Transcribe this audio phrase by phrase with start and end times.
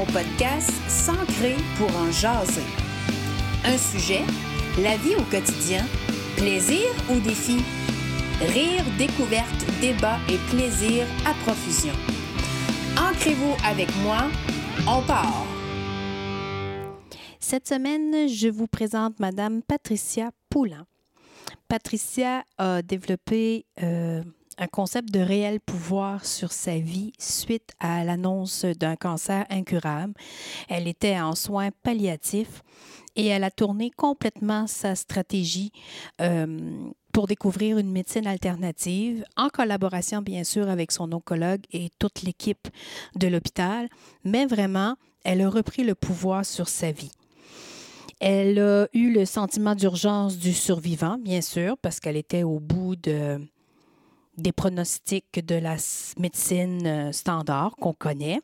[0.00, 2.62] mon podcast S'ancrer pour en jaser.
[3.64, 4.22] Un sujet,
[4.78, 5.84] la vie au quotidien,
[6.36, 7.58] plaisir ou défi?
[8.40, 11.92] Rire, découverte, débat et plaisir à profusion.
[12.96, 14.30] Ancrez-vous avec moi,
[14.88, 15.44] on part!
[17.38, 20.86] Cette semaine, je vous présente Madame Patricia Poulain.
[21.68, 24.22] Patricia a développé euh,
[24.60, 30.12] un concept de réel pouvoir sur sa vie suite à l'annonce d'un cancer incurable.
[30.68, 32.62] Elle était en soins palliatifs
[33.16, 35.72] et elle a tourné complètement sa stratégie
[36.20, 42.22] euh, pour découvrir une médecine alternative, en collaboration bien sûr avec son oncologue et toute
[42.22, 42.68] l'équipe
[43.16, 43.88] de l'hôpital,
[44.24, 47.10] mais vraiment, elle a repris le pouvoir sur sa vie.
[48.20, 52.94] Elle a eu le sentiment d'urgence du survivant, bien sûr, parce qu'elle était au bout
[52.94, 53.40] de,
[54.40, 55.76] des pronostics de la
[56.18, 58.40] médecine euh, standard qu'on connaît.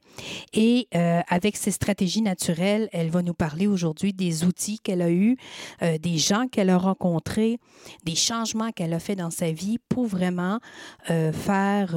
[0.53, 5.11] Et euh, avec ses stratégies naturelles, elle va nous parler aujourd'hui des outils qu'elle a
[5.11, 5.37] eus,
[5.83, 7.59] euh, des gens qu'elle a rencontrés,
[8.05, 10.59] des changements qu'elle a fait dans sa vie pour vraiment
[11.07, 11.97] faire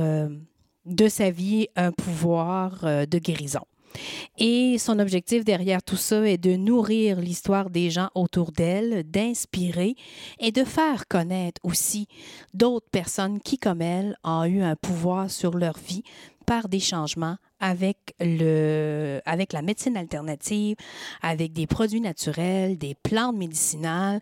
[0.86, 3.62] de sa vie un pouvoir de guérison.
[4.38, 9.96] Et son objectif derrière tout ça est de nourrir l'histoire des gens autour d'elle, d'inspirer
[10.40, 12.08] et de faire connaître aussi
[12.54, 16.04] d'autres personnes qui, comme elle, ont eu un pouvoir sur leur vie
[16.46, 20.76] par des changements avec, le, avec la médecine alternative,
[21.22, 24.20] avec des produits naturels, des plantes médicinales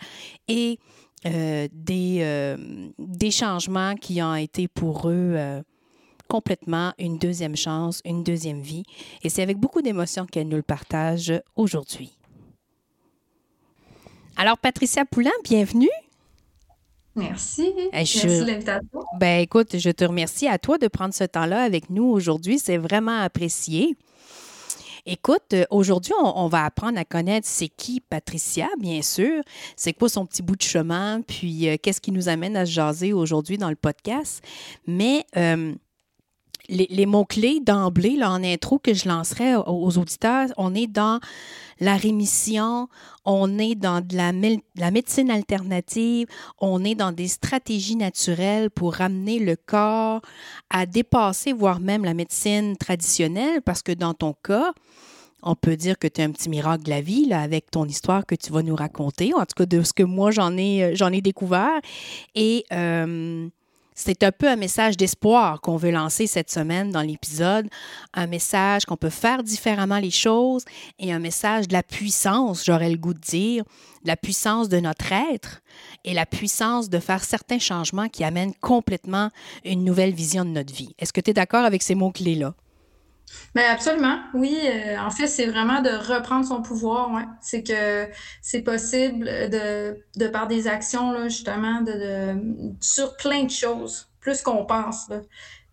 [0.47, 0.79] et
[1.25, 2.57] euh, des, euh,
[2.99, 5.61] des changements qui ont été pour eux euh,
[6.27, 8.83] complètement une deuxième chance, une deuxième vie.
[9.23, 12.17] Et c'est avec beaucoup d'émotion qu'elle nous le partage aujourd'hui.
[14.35, 15.89] Alors, Patricia Poulain, bienvenue.
[17.15, 17.73] Merci.
[17.91, 19.03] Merci de l'invitation.
[19.19, 22.59] Ben, écoute, je te remercie à toi de prendre ce temps-là avec nous aujourd'hui.
[22.59, 23.97] C'est vraiment apprécié.
[25.09, 29.41] Écoute, aujourd'hui, on, va apprendre à connaître c'est qui Patricia, bien sûr.
[29.77, 32.71] C'est quoi son petit bout de chemin, puis euh, qu'est-ce qui nous amène à se
[32.71, 34.43] jaser aujourd'hui dans le podcast.
[34.85, 35.73] Mais euh,
[36.69, 41.19] les, mots-clés d'emblée, en intro, que je lancerai aux auditeurs, on est dans
[41.79, 42.89] la rémission,
[43.25, 46.27] on est dans de la, médecine alternative,
[46.59, 50.21] on est dans des stratégies naturelles pour ramener le corps
[50.69, 54.73] à dépasser, voire même la médecine traditionnelle, parce que dans ton cas,
[55.43, 57.85] on peut dire que tu es un petit miracle de la vie là, avec ton
[57.85, 60.95] histoire que tu vas nous raconter, en tout cas de ce que moi j'en ai,
[60.95, 61.79] j'en ai découvert.
[62.33, 63.47] Et euh,
[63.97, 67.67] c'est un peu un message d'espoir qu'on veut lancer cette semaine dans l'épisode,
[68.13, 70.63] un message qu'on peut faire différemment les choses
[70.99, 73.63] et un message de la puissance, j'aurais le goût de dire,
[74.03, 75.61] de la puissance de notre être
[76.05, 79.31] et la puissance de faire certains changements qui amènent complètement
[79.65, 80.93] une nouvelle vision de notre vie.
[80.99, 82.53] Est-ce que tu es d'accord avec ces mots-clés-là?
[83.55, 84.57] Mais absolument, oui.
[84.63, 87.11] Euh, en fait, c'est vraiment de reprendre son pouvoir.
[87.11, 87.25] Ouais.
[87.41, 88.07] C'est que
[88.41, 92.35] c'est possible de, de, par des actions, là, justement, de,
[92.81, 95.09] sur plein de choses, plus qu'on pense,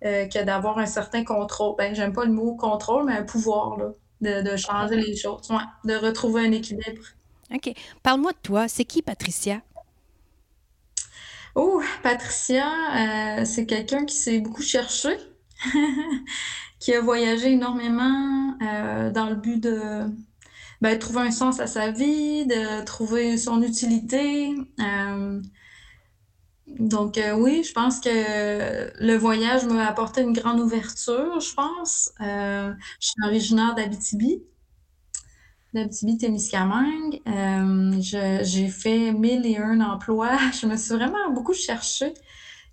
[0.04, 1.76] euh, que d'avoir un certain contrôle.
[1.76, 5.48] Ben, j'aime pas le mot contrôle, mais un pouvoir là, de, de changer les choses,
[5.50, 7.02] ouais, de retrouver un équilibre.
[7.54, 7.72] OK.
[8.02, 8.68] Parle-moi de toi.
[8.68, 9.60] C'est qui Patricia?
[11.54, 12.66] Oh, Patricia,
[13.38, 15.16] euh, c'est quelqu'un qui s'est beaucoup cherché.
[16.84, 20.02] qui a voyagé énormément euh, dans le but de
[20.82, 24.54] ben, trouver un sens à sa vie, de trouver son utilité.
[24.80, 25.40] Euh,
[26.66, 28.10] donc euh, oui, je pense que
[29.02, 32.12] le voyage m'a apporté une grande ouverture, je pense.
[32.20, 34.42] je suis originaire d'Abitibi,
[35.72, 37.22] d'Abitibi-Témiscamingue.
[38.42, 40.36] j'ai fait mille et un emplois.
[40.60, 42.12] Je me suis vraiment beaucoup cherchée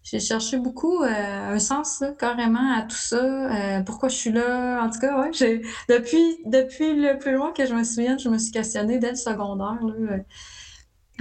[0.04, 3.18] j'ai cherché beaucoup euh, un sens carrément à tout ça.
[3.18, 4.84] Euh, pourquoi je suis là?
[4.84, 8.30] En tout cas, ouais, j'ai depuis depuis le plus loin que je me souviens, je
[8.30, 10.18] me suis questionnée dès le secondaire là, euh,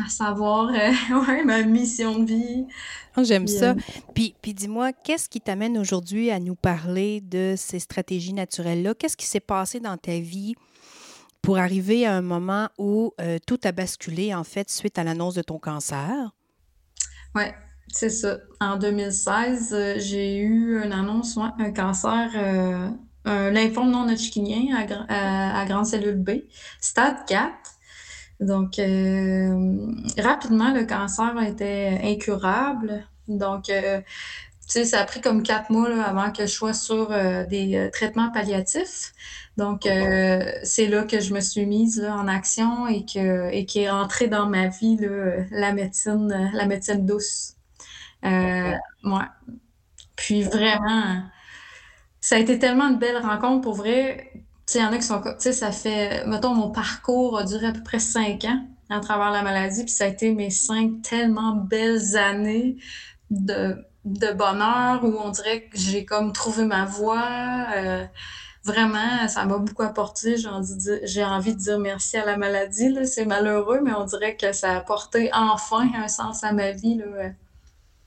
[0.02, 0.70] à savoir
[1.28, 2.66] ouais, ma mission de vie.
[3.18, 3.74] Oh, j'aime ça.
[4.14, 8.94] Puis, puis dis-moi, qu'est-ce qui t'amène aujourd'hui à nous parler de ces stratégies naturelles-là?
[8.94, 10.54] Qu'est-ce qui s'est passé dans ta vie
[11.42, 13.12] pour arriver à un moment où
[13.46, 16.30] tout a basculé, en fait, suite à l'annonce de ton cancer?
[17.34, 17.52] Ouais,
[17.92, 18.38] c'est ça.
[18.60, 22.88] En 2016, euh, j'ai eu une annonce, un cancer, euh,
[23.24, 26.30] un lymphome non hodgkinien à, grande cellule B,
[26.80, 27.52] stade 4.
[28.40, 29.76] Donc, euh,
[30.18, 33.06] rapidement, le cancer était incurable.
[33.28, 33.72] Donc, tu
[34.66, 37.10] sais, ça a pris comme quatre mois avant que je sois sur
[37.50, 39.12] des traitements palliatifs.
[39.58, 43.90] Donc, c'est là que je me suis mise en action et que et qui est
[43.90, 44.96] rentrée dans ma vie
[45.50, 47.56] la médecine, la médecine douce.
[48.24, 48.74] Euh,
[49.04, 49.24] ouais.
[50.16, 51.22] Puis vraiment,
[52.20, 54.32] ça a été tellement une belle rencontre pour vrai.
[54.66, 57.44] sais, il y en a qui sont, tu sais, ça fait, mettons, mon parcours a
[57.44, 60.50] duré à peu près cinq ans à travers la maladie, puis ça a été mes
[60.50, 62.76] cinq tellement belles années
[63.30, 67.66] de, de bonheur où on dirait que j'ai comme trouvé ma voie.
[67.76, 68.04] Euh,
[68.64, 70.36] vraiment, ça m'a beaucoup apporté.
[70.36, 72.94] J'ai envie, de dire, envie de dire merci à la maladie.
[73.06, 76.96] C'est malheureux, mais on dirait que ça a apporté enfin un sens à ma vie.
[76.96, 77.30] Là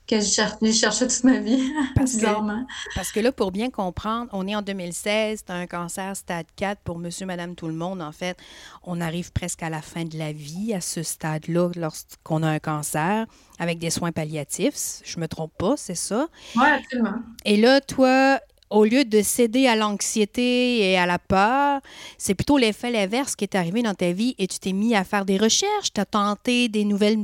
[0.06, 2.64] que j'ai cherché toute ma vie, parce bizarrement.
[2.64, 6.14] Que, parce que là, pour bien comprendre, on est en 2016, tu as un cancer
[6.16, 8.02] stade 4 pour monsieur, madame, tout le monde.
[8.02, 8.36] En fait,
[8.82, 12.58] on arrive presque à la fin de la vie à ce stade-là lorsqu'on a un
[12.58, 13.26] cancer
[13.58, 15.00] avec des soins palliatifs.
[15.04, 16.28] Je me trompe pas, c'est ça?
[16.56, 17.16] Oui, absolument.
[17.44, 18.40] Et là, toi,
[18.70, 21.80] au lieu de céder à l'anxiété et à la peur,
[22.18, 25.04] c'est plutôt l'effet l'inverse qui est arrivé dans ta vie et tu t'es mis à
[25.04, 27.18] faire des recherches, tu as tenté des nouvelles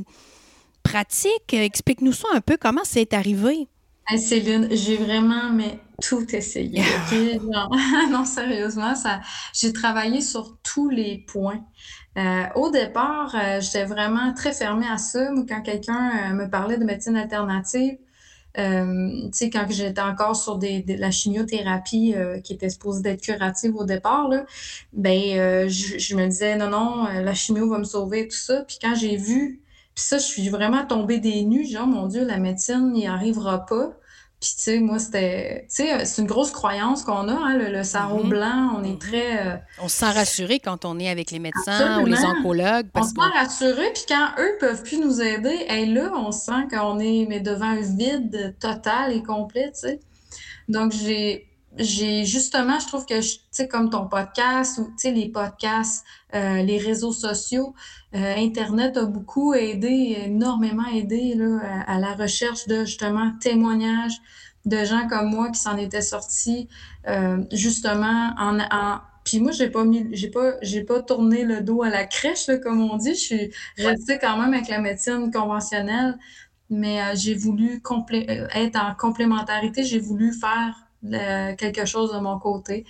[0.90, 1.54] pratique.
[1.54, 3.68] Explique-nous ça un peu, comment c'est arrivé?
[4.16, 6.82] Céline, j'ai vraiment mais tout essayé.
[8.10, 9.20] non, sérieusement, ça,
[9.54, 11.64] j'ai travaillé sur tous les points.
[12.18, 15.30] Euh, au départ, euh, j'étais vraiment très fermée à ça.
[15.48, 17.98] quand quelqu'un euh, me parlait de médecine alternative,
[18.56, 18.62] tu
[19.30, 24.26] sais, quand j'étais encore sur des, la chimiothérapie qui était supposée d'être curative au départ,
[24.26, 24.44] là,
[24.92, 28.64] ben, je, je, me disais non, non, la chimio va me sauver, tout ça.
[28.66, 29.60] Puis quand j'ai vu
[29.94, 33.66] puis ça, je suis vraiment tombée des nues, genre, mon Dieu, la médecine n'y arrivera
[33.66, 33.92] pas.
[34.40, 35.66] Puis, tu sais, moi, c'était.
[35.68, 38.28] Tu sais, c'est une grosse croyance qu'on a, hein, le, sarreau mm-hmm.
[38.28, 38.70] blanc.
[38.78, 39.46] On est très.
[39.46, 42.86] Euh, on se sent rassuré quand on est avec les médecins ou les oncologues.
[42.94, 46.68] on se sent rassuré, puis quand eux peuvent plus nous aider, et là, on sent
[46.70, 50.00] qu'on est mais devant un vide total et complet, tu sais.
[50.68, 55.12] Donc, j'ai j'ai justement, je trouve que, tu sais, comme ton podcast ou, tu sais,
[55.12, 57.74] les podcasts, euh, les réseaux sociaux,
[58.14, 64.16] euh, Internet a beaucoup aidé, énormément aidé là, à, la recherche de, justement, témoignages
[64.66, 66.68] de gens comme moi qui s'en étaient sortis,
[67.08, 70.52] euh, justement, en, en puis moi, j'ai pas mis, pas,
[70.88, 73.14] pas tourné le dos à la crèche, là, comme on dit.
[73.14, 76.18] Je suis restée quand même avec la médecine conventionnelle,
[76.70, 77.82] mais j'ai voulu
[78.54, 79.84] être en complémentarité.
[79.84, 82.84] J'ai voulu faire quelque chose de mon côté.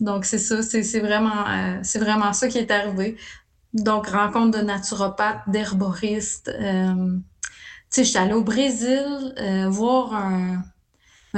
[0.00, 3.16] Donc, c'est ça, c'est vraiment, euh, vraiment ça qui est arrivé.
[3.72, 6.48] Donc, rencontre de naturopathes, d'herboristes.
[6.48, 7.16] Euh,
[7.90, 10.62] tu sais, je suis allée au Brésil euh, voir un,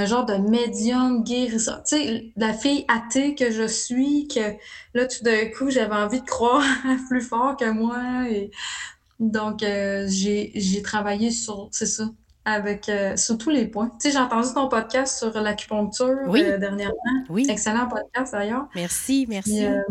[0.07, 1.83] genre de médium guérisseur.
[1.85, 4.55] Tu sais, la fille athée que je suis, que
[4.95, 6.65] là, tout d'un coup, j'avais envie de croire
[7.09, 8.25] plus fort que moi.
[9.19, 12.09] Donc, j'ai travaillé sur, c'est ça,
[12.49, 13.91] avec euh, sur tous les points.
[14.01, 16.97] Tu sais, j'ai entendu ton podcast sur l'acupuncture euh, dernièrement.
[17.29, 17.47] Oui.
[17.49, 18.69] Excellent podcast d'ailleurs.
[18.75, 19.67] Merci, merci.
[19.67, 19.83] Euh,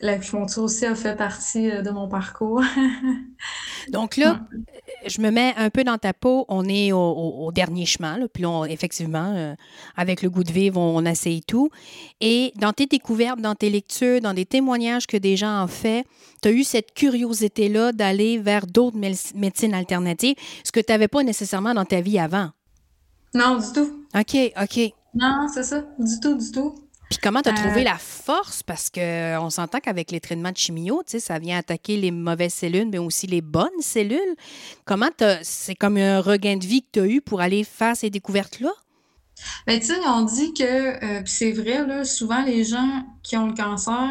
[0.00, 2.62] l'acupuncture aussi a fait partie de mon parcours.
[3.92, 4.40] Donc là,
[5.06, 6.44] je me mets un peu dans ta peau.
[6.48, 9.54] On est au, dernier chemin, puis on, effectivement,
[9.96, 11.70] avec le goût de vivre, on, essaye tout.
[12.20, 16.04] Et dans tes découvertes, dans tes lectures, dans des témoignages que des gens ont fait,
[16.42, 21.22] tu as eu cette curiosité-là d'aller vers d'autres médecines alternatives, ce que tu n'avais pas
[21.22, 22.50] nécessairement dans ta vie avant.
[23.34, 24.04] Non, du tout.
[24.14, 24.92] OK, OK.
[25.14, 25.84] Non, c'est ça.
[25.98, 26.74] Du tout, du tout.
[27.08, 28.62] Puis comment tu as trouvé euh, la force?
[28.62, 32.98] Parce qu'on s'entend qu'avec les traitements de chimio, ça vient attaquer les mauvaises cellules, mais
[32.98, 34.36] aussi les bonnes cellules.
[34.84, 35.08] Comment
[35.42, 38.70] c'est comme un regain de vie que tu as eu pour aller faire ces découvertes-là?
[39.66, 43.46] Bien, tu sais, on dit que, euh, c'est vrai, là, souvent les gens qui ont
[43.46, 44.10] le cancer,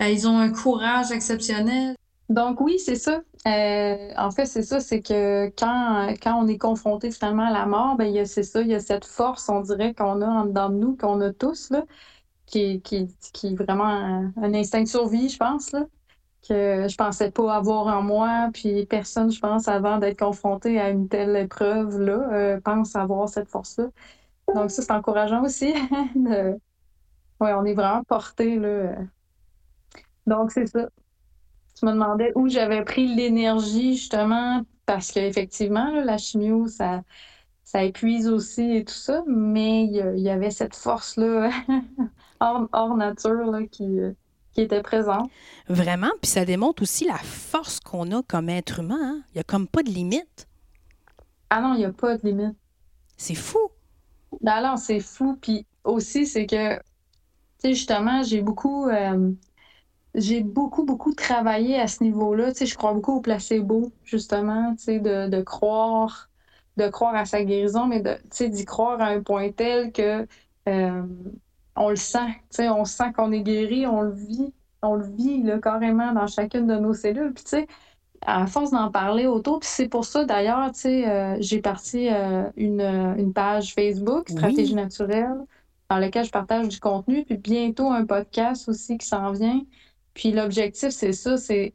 [0.00, 1.94] ben, ils ont un courage exceptionnel.
[2.28, 3.22] Donc oui, c'est ça.
[3.46, 7.64] Euh, en fait, c'est ça, c'est que quand, quand on est confronté finalement à la
[7.66, 10.68] mort, ben, c'est ça, il y a cette force, on dirait, qu'on a en dedans
[10.68, 11.84] de nous, qu'on a tous, là,
[12.46, 15.86] qui, qui, qui est vraiment un, instinct de survie, je pense, là,
[16.48, 20.90] que je pensais pas avoir en moi, puis personne, je pense, avant d'être confronté à
[20.90, 23.88] une telle épreuve, là, euh, pense avoir cette force-là.
[24.54, 25.74] Donc ça, c'est encourageant aussi.
[27.40, 28.96] Oui, on est vraiment porté, là.
[30.26, 30.88] Donc c'est ça
[31.78, 37.02] tu me demandais où j'avais pris l'énergie, justement, parce qu'effectivement, la chimio, ça,
[37.64, 41.50] ça épuise aussi et tout ça, mais il y, avait cette force-là
[42.40, 44.00] hors, nature qui,
[44.52, 45.30] qui était présente.
[45.68, 48.98] Vraiment, puis ça démontre aussi la force qu'on a comme être humain.
[49.00, 49.22] Hein.
[49.28, 50.48] Il n'y a comme pas de limite.
[51.50, 52.56] Ah non, il n'y a pas de limite.
[53.16, 53.70] C'est fou.
[54.40, 55.38] Ben non, c'est fou.
[55.40, 56.82] Puis aussi, c'est que, tu
[57.58, 58.88] sais, justement, j'ai beaucoup.
[58.88, 59.32] Euh,
[60.18, 62.52] j'ai beaucoup, beaucoup travaillé à ce niveau-là.
[62.52, 66.30] Tu sais, je crois beaucoup au placebo, justement, tu sais, de, de croire,
[66.76, 69.92] de croire à sa guérison, mais de, tu sais, d'y croire à un point tel
[69.92, 70.26] que
[70.68, 71.02] euh,
[71.76, 72.28] on le sent.
[72.50, 76.12] Tu sais, on sent qu'on est guéri, on le vit, on le vit là, carrément
[76.12, 77.32] dans chacune de nos cellules.
[77.34, 77.66] Puis, tu sais,
[78.26, 82.08] à force d'en parler autour, puis c'est pour ça d'ailleurs, tu sais, euh, j'ai parti
[82.10, 85.38] euh, une, une, page Facebook, Stratégie naturelle,
[85.88, 89.62] dans lequel je partage du contenu, puis bientôt un podcast aussi qui s'en vient.
[90.18, 91.74] Puis l'objectif, c'est ça, c'est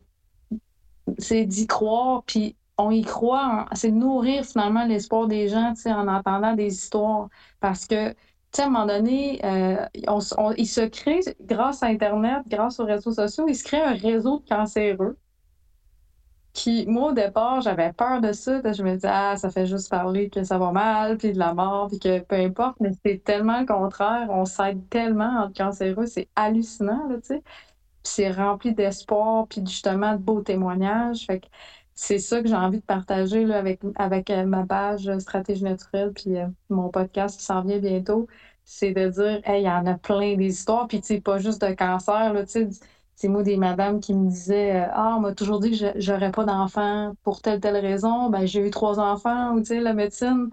[1.17, 6.07] c'est d'y croire, puis on y croit, c'est de nourrir finalement l'espoir des gens, en
[6.07, 7.29] entendant des histoires.
[7.61, 8.13] Parce que, à
[8.59, 9.85] un moment donné, euh,
[10.57, 14.39] il se crée, grâce à Internet, grâce aux réseaux sociaux, il se crée un réseau
[14.39, 15.17] de cancéreux
[16.53, 18.61] qui, moi, au départ, j'avais peur de ça.
[18.73, 21.53] Je me disais, ah, ça fait juste parler que ça va mal, puis de la
[21.53, 22.77] mort, puis que peu importe.
[22.79, 24.27] Mais c'est tellement le contraire.
[24.29, 26.05] On s'aide tellement entre cancéreux.
[26.05, 27.43] C'est hallucinant, tu sais.
[28.03, 31.25] C'est rempli d'espoir, puis justement de beaux témoignages.
[31.25, 31.47] Fait que
[31.95, 36.11] c'est ça que j'ai envie de partager là, avec, avec euh, ma page Stratégie naturelle,
[36.13, 38.27] puis euh, mon podcast qui s'en vient bientôt.
[38.65, 41.37] C'est de dire, hey, il y en a plein des histoires, puis tu sais, pas
[41.37, 42.69] juste de cancer, tu sais
[43.15, 46.31] c'est moi des madames qui me disaient euh, Ah, on m'a toujours dit que j'aurais
[46.31, 48.29] pas d'enfants pour telle telle raison.
[48.29, 50.49] Ben, j'ai eu trois enfants, ou tu sais, la médecine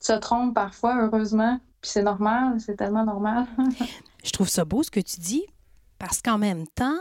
[0.00, 1.58] se trompe parfois, heureusement.
[1.80, 3.46] Puis c'est normal, c'est tellement normal.
[4.24, 5.46] Je trouve ça beau ce que tu dis,
[6.00, 6.98] parce qu'en même temps,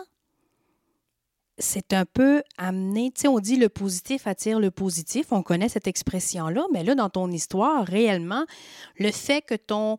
[1.58, 5.70] c'est un peu amené, tu sais, on dit le positif attire le positif, on connaît
[5.70, 8.46] cette expression-là, mais là, dans ton histoire, réellement,
[8.98, 9.98] le fait que ton,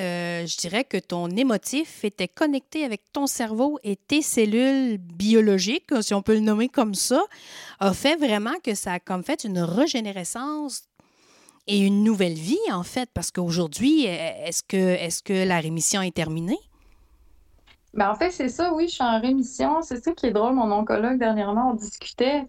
[0.00, 5.90] euh, je dirais que ton émotif était connecté avec ton cerveau et tes cellules biologiques,
[6.00, 7.22] si on peut le nommer comme ça,
[7.78, 10.82] a fait vraiment que ça a comme fait une régénérescence
[11.68, 16.14] et une nouvelle vie, en fait, parce qu'aujourd'hui, est-ce que, est que la rémission est
[16.14, 16.58] terminée?
[17.94, 19.82] Ben en fait, c'est ça, oui, je suis en rémission.
[19.82, 20.54] C'est ça qui est drôle.
[20.54, 22.44] Mon oncologue, dernièrement, on discutait.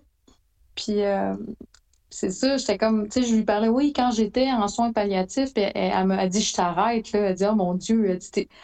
[0.76, 1.36] Puis, euh,
[2.10, 5.52] c'est ça, j'étais comme, tu sais, je lui parlais, oui, quand j'étais en soins palliatifs,
[5.56, 7.20] elle, elle, m'a dit, je t'arrête, là.
[7.22, 8.20] Elle dit, oh mon Dieu,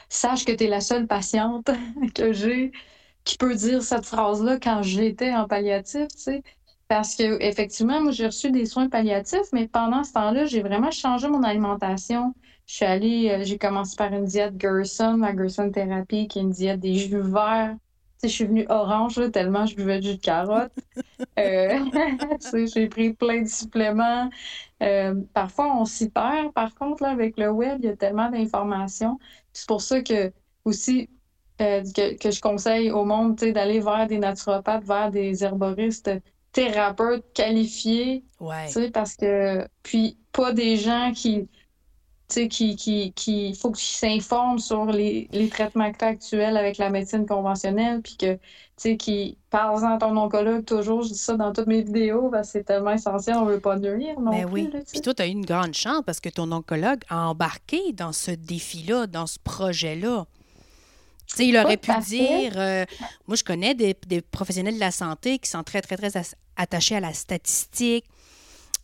[0.09, 1.69] sache que tu es la seule patiente
[2.15, 2.71] que j'ai
[3.23, 6.43] qui peut dire cette phrase-là quand j'étais en palliatif, tu sais.
[6.87, 10.91] Parce que, effectivement, moi, j'ai reçu des soins palliatifs, mais pendant ce temps-là, j'ai vraiment
[10.91, 12.33] changé mon alimentation.
[12.69, 16.43] Je suis allée, euh, j'ai commencé par une diète Gerson, ma Gerson thérapie, qui est
[16.43, 17.75] une diète des jus verts
[18.23, 20.71] je suis venue orange tellement je buvais du jus de carotte.
[21.37, 21.79] Euh,
[22.73, 24.29] j'ai pris plein de suppléments.
[24.83, 26.51] Euh, parfois, on s'y perd.
[26.53, 29.19] Par contre, là, avec le web, il y a tellement d'informations.
[29.53, 30.31] C'est pour ça que
[30.65, 31.09] aussi
[31.61, 36.11] euh, que, je conseille au monde d'aller vers des naturopathes, vers des herboristes,
[36.51, 38.23] thérapeutes qualifiés.
[38.39, 38.67] Ouais.
[38.93, 41.47] Parce que, puis, pas des gens qui
[42.29, 48.01] qui, qui, qui faut qu'ils s'informent sur les, les, traitements actuels avec la médecine conventionnelle,
[48.01, 48.39] puis que, tu
[48.77, 52.47] sais, qui parle en ton oncologue toujours, je dis ça dans toutes mes vidéos, parce
[52.47, 54.51] que c'est tellement essentiel, on veut pas nuire non Mais plus.
[54.51, 54.69] oui.
[54.91, 58.13] puis toi, tu as eu une grande chance parce que ton oncologue a embarqué dans
[58.13, 60.25] ce défi-là, dans ce projet-là.
[61.27, 62.85] Tu sais, il aurait pu dire, euh,
[63.27, 66.11] moi je connais des, des, professionnels de la santé qui sont très, très, très
[66.55, 68.05] attachés à la statistique,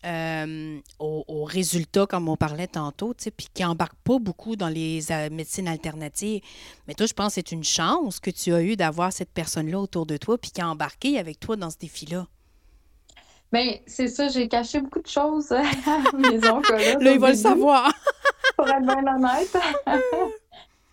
[0.05, 5.29] euh, aux, résultats, comme on parlait tantôt, puis qui n'embarquent pas beaucoup dans les euh,
[5.31, 6.41] médecines alternatives.
[6.87, 9.79] Mais toi, je pense que c'est une chance que tu as eu d'avoir cette personne-là
[9.79, 12.27] autour de toi, puis qui a embarqué avec toi dans ce défi-là.
[13.51, 15.63] Bien, c'est ça, j'ai caché beaucoup de choses à
[16.17, 16.75] mes oncles.
[16.99, 17.91] Là, ils vont le savoir.
[18.55, 19.57] pour être bien honnête.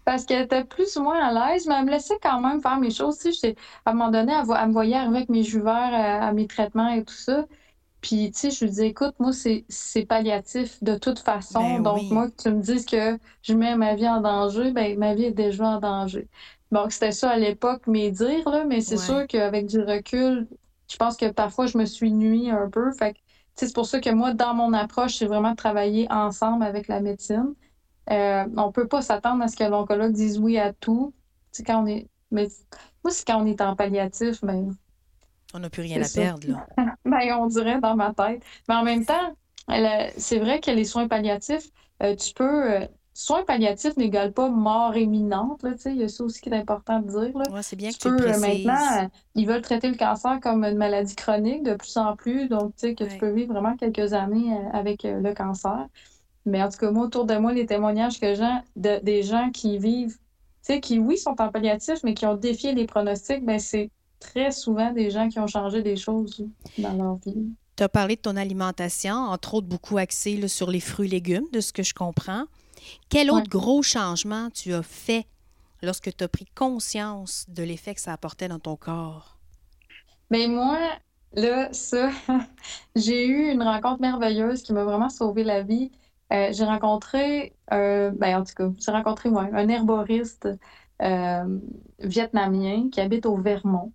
[0.05, 2.79] Parce qu'elle était plus ou moins à l'aise, mais elle me laissait quand même faire
[2.79, 3.19] mes choses.
[3.85, 6.47] à un moment donné, elle, me voyait arriver avec mes jus verts à, à mes
[6.47, 7.47] traitements et tout ça.
[8.03, 11.61] Puis, tu sais, je lui dis, écoute, moi, c'est palliatif de toute façon.
[11.79, 14.99] Ben donc, moi, que tu me dises que je mets ma vie en danger, ben
[14.99, 16.29] ma vie est déjà en danger.
[16.73, 20.49] Donc, c'était ça à l'époque, mes dires, là, mais c'est sûr qu'avec du recul,
[20.91, 22.93] je pense que parfois, je me suis nuit un peu.
[22.93, 23.19] Fait que,
[23.55, 27.01] c'est pour ça que moi, dans mon approche, c'est vraiment de travailler ensemble avec la
[27.01, 27.55] médecine.
[28.11, 31.15] Euh, on peut pas s'attendre à ce que l'oncologue dise oui à tout.
[31.53, 32.09] Tu quand on est.
[32.33, 32.49] Mais
[33.05, 34.75] moi, c'est quand on est en palliatif, ben,
[35.55, 36.67] on n'a plus rien à perdre, là.
[37.05, 38.43] ben, on dirait dans ma tête.
[38.69, 39.35] Mais en même temps,
[40.17, 41.69] c'est vrai que les soins palliatifs,
[42.03, 42.73] euh, tu peux.
[42.73, 45.63] Euh, soins palliatifs n'égalent pas mort imminente.
[45.63, 47.39] Là, il y a ça aussi qui est important de dire.
[47.39, 47.63] Là.
[47.63, 51.15] c'est bien que tu peux, euh, Maintenant, ils veulent traiter le cancer comme une maladie
[51.15, 52.49] chronique de plus en plus.
[52.49, 55.87] Donc, tu sais, que tu peux vivre vraiment quelques années avec le cancer.
[56.45, 59.51] Mais en tout cas, moi, autour de moi, les témoignages que j'ai de, des gens
[59.51, 63.45] qui vivent, tu sais, qui, oui, sont en palliatif, mais qui ont défié les pronostics,
[63.45, 63.91] ben c'est
[64.23, 66.47] très souvent des gens qui ont changé des choses
[66.79, 67.53] dans leur vie.
[67.77, 71.47] Tu as parlé de ton alimentation, entre autres beaucoup axé sur les fruits et légumes,
[71.53, 72.45] de ce que je comprends.
[73.09, 75.27] Quel autre gros changement tu as fait
[75.83, 79.39] lorsque tu as pris conscience de l'effet que ça apportait dans ton corps?
[80.31, 80.79] Bien, moi,
[81.35, 82.11] là, ça,
[82.97, 85.91] j'ai eu une rencontre merveilleuse qui m'a vraiment sauvé la vie.
[86.33, 90.49] Euh, j'ai rencontré, euh, ben, en tout cas, j'ai rencontré moi, un herboriste
[91.03, 91.59] euh,
[91.99, 93.93] vietnamien qui habite au Vermont.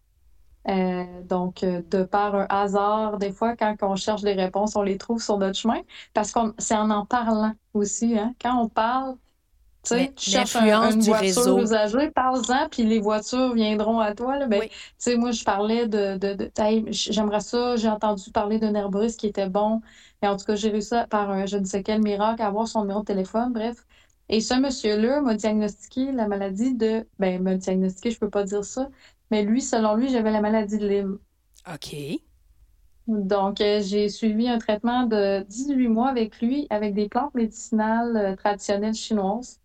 [0.69, 4.81] Euh, donc, euh, de par un hasard, des fois, quand on cherche des réponses, on
[4.81, 5.81] les trouve sur notre chemin,
[6.13, 8.17] parce que c'est en en parlant aussi.
[8.17, 8.35] Hein?
[8.41, 9.15] Quand on parle,
[9.83, 14.37] Tu sais, tu cherches une voiture usagée, parle-en, puis les voitures viendront à toi.
[14.37, 14.47] Là.
[14.47, 16.17] Ben, Tu sais, moi, je parlais de...
[16.17, 16.51] de, de
[16.91, 19.81] J'aimerais ça, j'ai entendu parler d'un Airbus qui était bon.
[20.21, 22.67] Et en tout cas, j'ai réussi par un je ne sais quel miracle à avoir
[22.67, 23.85] son numéro de téléphone, bref.
[24.29, 27.07] Et ce monsieur-là m'a diagnostiqué la maladie de...
[27.19, 28.89] Ben, m'a diagnostiqué, je peux pas dire ça,
[29.31, 31.19] mais lui, selon lui, j'avais la maladie de Lyme.
[31.71, 31.95] OK.
[33.07, 38.17] Donc, euh, j'ai suivi un traitement de 18 mois avec lui, avec des plantes médicinales
[38.17, 39.61] euh, traditionnelles chinoises.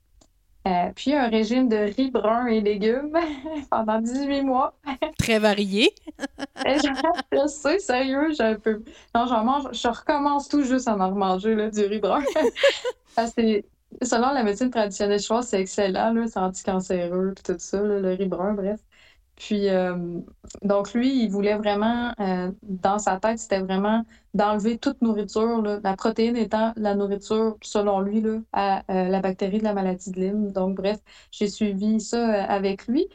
[0.69, 3.19] Euh, puis un régime de riz brun et légumes
[3.71, 4.79] pendant 18 mois.
[5.19, 5.93] Très varié.
[6.65, 8.85] je sais, sérieux, j'ai un peu.
[9.13, 12.23] Non, j'en mange, je recommence tout juste à en remanger là, du riz brun.
[14.03, 18.79] selon la médecine traditionnelle chinoise, c'est excellent, c'est anticancéreux, tout ça, le riz brun, bref.
[19.37, 19.97] Puis, euh,
[20.63, 25.97] donc lui, il voulait vraiment, euh, dans sa tête, c'était vraiment d'enlever toute nourriture, la
[25.97, 30.21] protéine étant la nourriture, selon lui, là, à euh, la bactérie de la maladie de
[30.21, 30.53] Lyme.
[30.53, 30.99] Donc, bref,
[31.31, 33.09] j'ai suivi ça avec lui.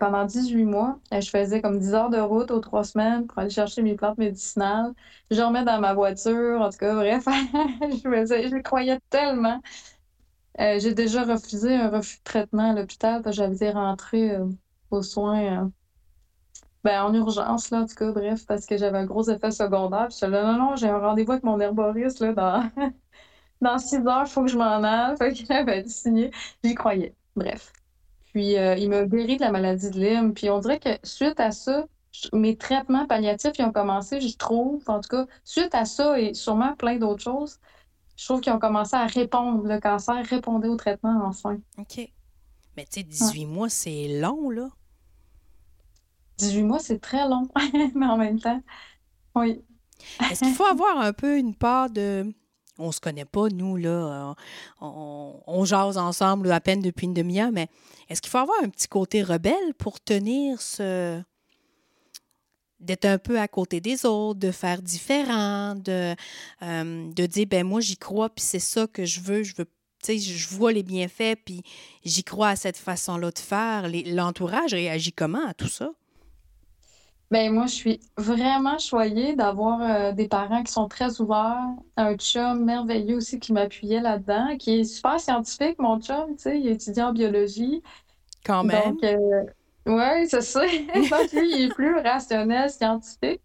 [0.00, 3.50] pendant 18 mois, je faisais comme 10 heures de route aux trois semaines pour aller
[3.50, 4.92] chercher mes plantes médicinales.
[5.30, 9.60] Je remets dans ma voiture, en tout cas, bref, je, croyais tellement.
[10.58, 14.36] j'ai déjà refusé un refus de traitement à l'hôpital parce que j'avais rentré
[14.90, 15.64] aux soins.
[15.64, 15.68] Euh,
[16.82, 20.08] ben, en urgence, là, en tout cas, bref, parce que j'avais un gros effet secondaire.
[20.08, 22.70] Puis je là, non, non, j'ai un rendez-vous avec mon herboriste, là, dans,
[23.60, 25.16] dans six heures, il faut que je m'en aille.
[25.18, 26.30] Fait qu'il avait signé.
[26.64, 27.14] J'y croyais.
[27.36, 27.72] Bref.
[28.32, 30.32] Puis, euh, il m'a guéri de la maladie de Lyme.
[30.32, 31.84] Puis, on dirait que suite à ça,
[32.32, 36.34] mes traitements palliatifs, ils ont commencé, je trouve, en tout cas, suite à ça et
[36.34, 37.58] sûrement plein d'autres choses,
[38.16, 39.66] je trouve qu'ils ont commencé à répondre.
[39.66, 41.58] Le cancer répondait au traitement enfin.
[41.78, 42.08] OK.
[42.76, 44.68] Mais tu sais, 18 mois, c'est long, là.
[46.40, 47.48] 18 mois, c'est très long,
[47.94, 48.62] mais en même temps,
[49.34, 49.62] oui.
[50.30, 52.32] Est-ce qu'il faut avoir un peu une part de.
[52.78, 54.34] On se connaît pas, nous, là.
[54.80, 57.68] On, on jase ensemble à peine depuis une demi-heure, mais
[58.08, 61.20] est-ce qu'il faut avoir un petit côté rebelle pour tenir ce.
[62.78, 66.14] d'être un peu à côté des autres, de faire différent, de,
[66.62, 69.66] euh, de dire, ben moi, j'y crois, puis c'est ça que je veux, je veux
[70.02, 71.62] tu sais, je vois les bienfaits, puis
[72.04, 73.86] j'y crois à cette façon-là de faire.
[74.06, 75.90] L'entourage réagit comment à tout ça?
[77.30, 81.62] Ben moi, je suis vraiment choyée d'avoir euh, des parents qui sont très ouverts,
[81.96, 86.58] un chum merveilleux aussi qui m'appuyait là-dedans, qui est super scientifique, mon chum, tu sais,
[86.58, 87.82] il est étudiant en biologie.
[88.44, 88.94] Quand même.
[88.94, 89.44] Donc, euh,
[89.86, 90.62] oui, c'est ça.
[90.94, 93.42] Donc, lui, il est plus rationnel, scientifique.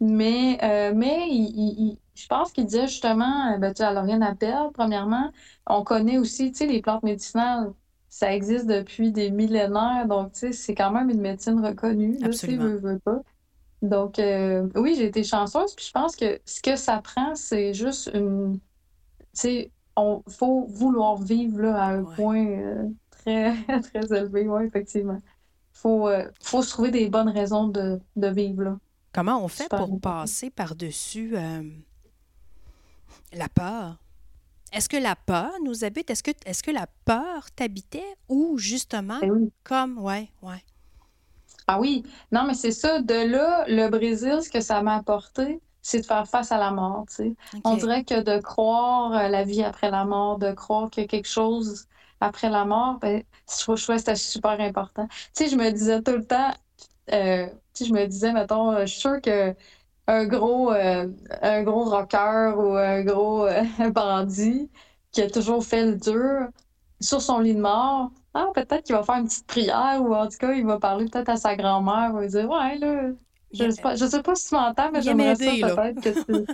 [0.00, 4.70] Mais, euh, mais il, je pense qu'il disait justement, ben, tu n'as rien à perdre,
[4.72, 5.32] premièrement.
[5.66, 7.72] On connaît aussi, tu sais, les plantes médicinales
[8.08, 12.28] ça existe depuis des millénaires, donc tu sais, c'est quand même une médecine reconnue, là,
[12.28, 13.20] veux, veux pas.
[13.82, 17.74] Donc, euh, oui, j'ai été chanceuse, puis je pense que ce que ça prend, c'est
[17.74, 18.58] juste une.
[18.58, 18.60] Tu
[19.34, 25.20] sais, il faut vouloir vivre là, à un point euh, très, très élevé, oui, effectivement.
[25.24, 28.78] Il faut, euh, faut se trouver des bonnes raisons de, de vivre là.
[29.12, 31.36] Comment on fait pour passer par-dessus
[33.32, 33.98] la peur?
[34.72, 36.10] Est-ce que la peur nous habite?
[36.10, 38.16] Est-ce que, est que la peur t'habitait?
[38.28, 40.62] Ou justement ben comme, ouais, ouais.
[41.68, 43.00] Ah oui, non, mais c'est ça.
[43.00, 46.70] De là, le Brésil, ce que ça m'a apporté, c'est de faire face à la
[46.70, 47.04] mort.
[47.08, 47.34] Tu sais.
[47.64, 51.06] On dirait que de croire euh, la vie après la mort, de croire qu'il y
[51.06, 51.86] a quelque chose
[52.20, 55.06] après la mort, ben, je, trouve que c'était super important.
[55.34, 56.52] Tu sais, je me disais tout le temps,
[57.12, 59.54] euh, tu sais, je me disais, mettons, euh, je suis sûre que
[60.06, 61.08] un gros, euh,
[61.42, 64.70] un gros rocker ou un gros euh, bandit
[65.12, 66.48] qui a toujours fait le dur
[67.00, 68.10] sur son lit de mort.
[68.34, 71.06] Ah, peut-être qu'il va faire une petite prière ou en tout cas, il va parler
[71.06, 72.10] peut-être à sa grand-mère.
[72.14, 73.10] Il va dire Ouais, là,
[73.52, 76.46] je sais pas, je sais pas si tu m'entends, mais j'aimerais ça peut-être que tu.
[76.46, 76.52] tu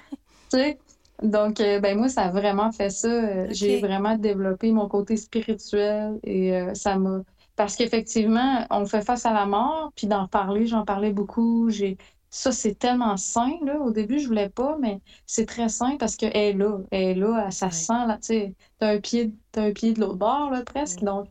[0.50, 0.78] sais?
[1.22, 3.52] Donc, euh, ben moi, ça a vraiment fait ça.
[3.52, 7.20] J'ai vraiment développé mon côté spirituel et ça m'a.
[7.54, 11.68] Parce qu'effectivement, on fait face à la mort, puis d'en parler, j'en parlais beaucoup.
[11.68, 11.98] J'ai
[12.34, 13.78] ça, c'est tellement sain, là.
[13.78, 16.78] Au début, je voulais pas, mais c'est très sain parce qu'elle est là.
[16.90, 20.16] Elle est là, ça sent, là, tu sais, t'as un pied, un pied de l'autre
[20.16, 21.00] bord, là, presque.
[21.00, 21.28] Donc,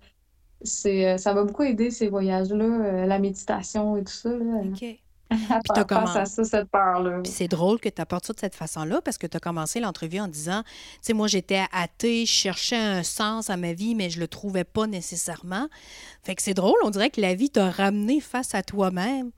[0.61, 4.61] c'est, euh, ça m'a beaucoup aidé, ces voyages-là, euh, la méditation et tout ça, là.
[4.63, 4.99] OK.
[5.31, 6.19] Puis commencé...
[6.19, 7.21] à ça, cette peur-là.
[7.23, 9.79] Puis c'est drôle que tu apportes ça de cette façon-là parce que tu as commencé
[9.79, 10.69] l'entrevue en disant, tu
[11.01, 14.65] sais, moi, j'étais athée, je cherchais un sens à ma vie, mais je le trouvais
[14.65, 15.67] pas nécessairement.
[16.21, 19.31] Fait que c'est drôle, on dirait que la vie t'a ramené face à toi-même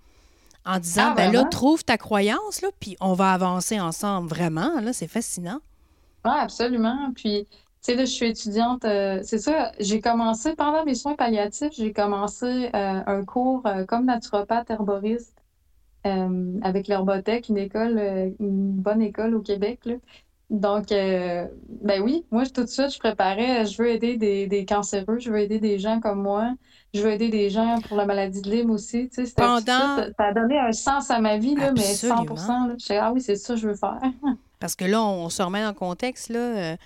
[0.66, 4.30] en disant, ah, ben là, trouve ta croyance, là, puis on va avancer ensemble.
[4.30, 5.60] Vraiment, là, c'est fascinant.
[6.26, 7.12] Oui, absolument.
[7.16, 8.86] Puis, tu sais, là, je suis étudiante.
[8.86, 13.86] Euh, c'est ça, j'ai commencé, pendant mes soins palliatifs, j'ai commencé euh, un cours euh,
[13.86, 15.36] comme naturopathe herboriste
[16.62, 17.98] avec l'Herbothèque, une école,
[18.42, 19.80] une bonne école au Québec.
[19.86, 19.94] Là.
[20.54, 21.48] Donc, euh,
[21.82, 25.32] ben oui, moi, tout de suite, je préparais, je veux aider des, des cancéreux, je
[25.32, 26.54] veux aider des gens comme moi,
[26.94, 29.10] je veux aider des gens pour la maladie de Lyme aussi.
[29.10, 29.62] Tu sais, Pendant...
[29.62, 33.22] ça a donné un sens à ma vie, là, mais 100 là, je Ah oui,
[33.22, 34.00] c'est ça que je veux faire.
[34.60, 36.40] Parce que là, on se remet en contexte, là.
[36.40, 36.78] Euh,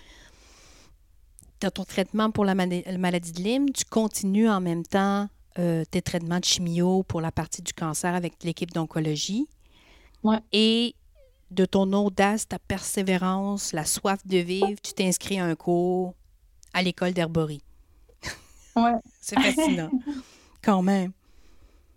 [1.59, 5.27] dans ton traitement pour la maladie de Lyme, tu continues en même temps
[5.59, 9.47] euh, tes traitements de chimio pour la partie du cancer avec l'équipe d'oncologie.
[10.23, 10.37] Ouais.
[10.51, 10.95] Et
[11.49, 16.13] de ton audace, ta persévérance, la soif de vivre, tu t'inscris à un cours
[16.73, 17.63] à l'école d'herborie.
[18.77, 18.99] Ouais.
[19.21, 19.91] C'est fascinant.
[20.63, 21.11] Quand même.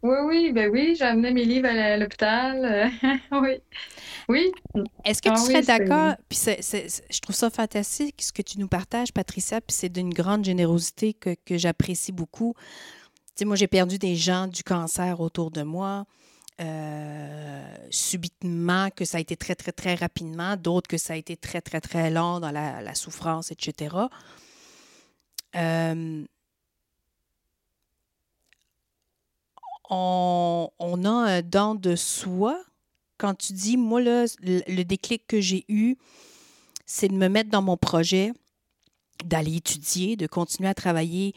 [0.03, 2.91] Oui, oui, ben oui, j'ai amené mes livres à l'hôpital.
[3.33, 3.59] oui.
[4.29, 4.51] Oui.
[5.05, 6.15] Est-ce que tu ah serais d'accord?
[6.29, 10.45] Puis je trouve ça fantastique ce que tu nous partages, Patricia, puis c'est d'une grande
[10.45, 12.55] générosité que, que j'apprécie beaucoup.
[12.57, 16.07] Tu sais, moi, j'ai perdu des gens du cancer autour de moi.
[16.61, 21.35] Euh, subitement, que ça a été très, très, très rapidement, d'autres que ça a été
[21.37, 23.97] très, très, très long dans la, souffrance, etc.
[25.57, 26.25] Euh,
[29.91, 32.59] on, on, a un don de soi.
[33.19, 35.97] Quand tu dis, moi, là, le déclic que j'ai eu,
[36.87, 38.33] c'est de me mettre dans mon projet,
[39.25, 41.35] d'aller étudier, de continuer à travailler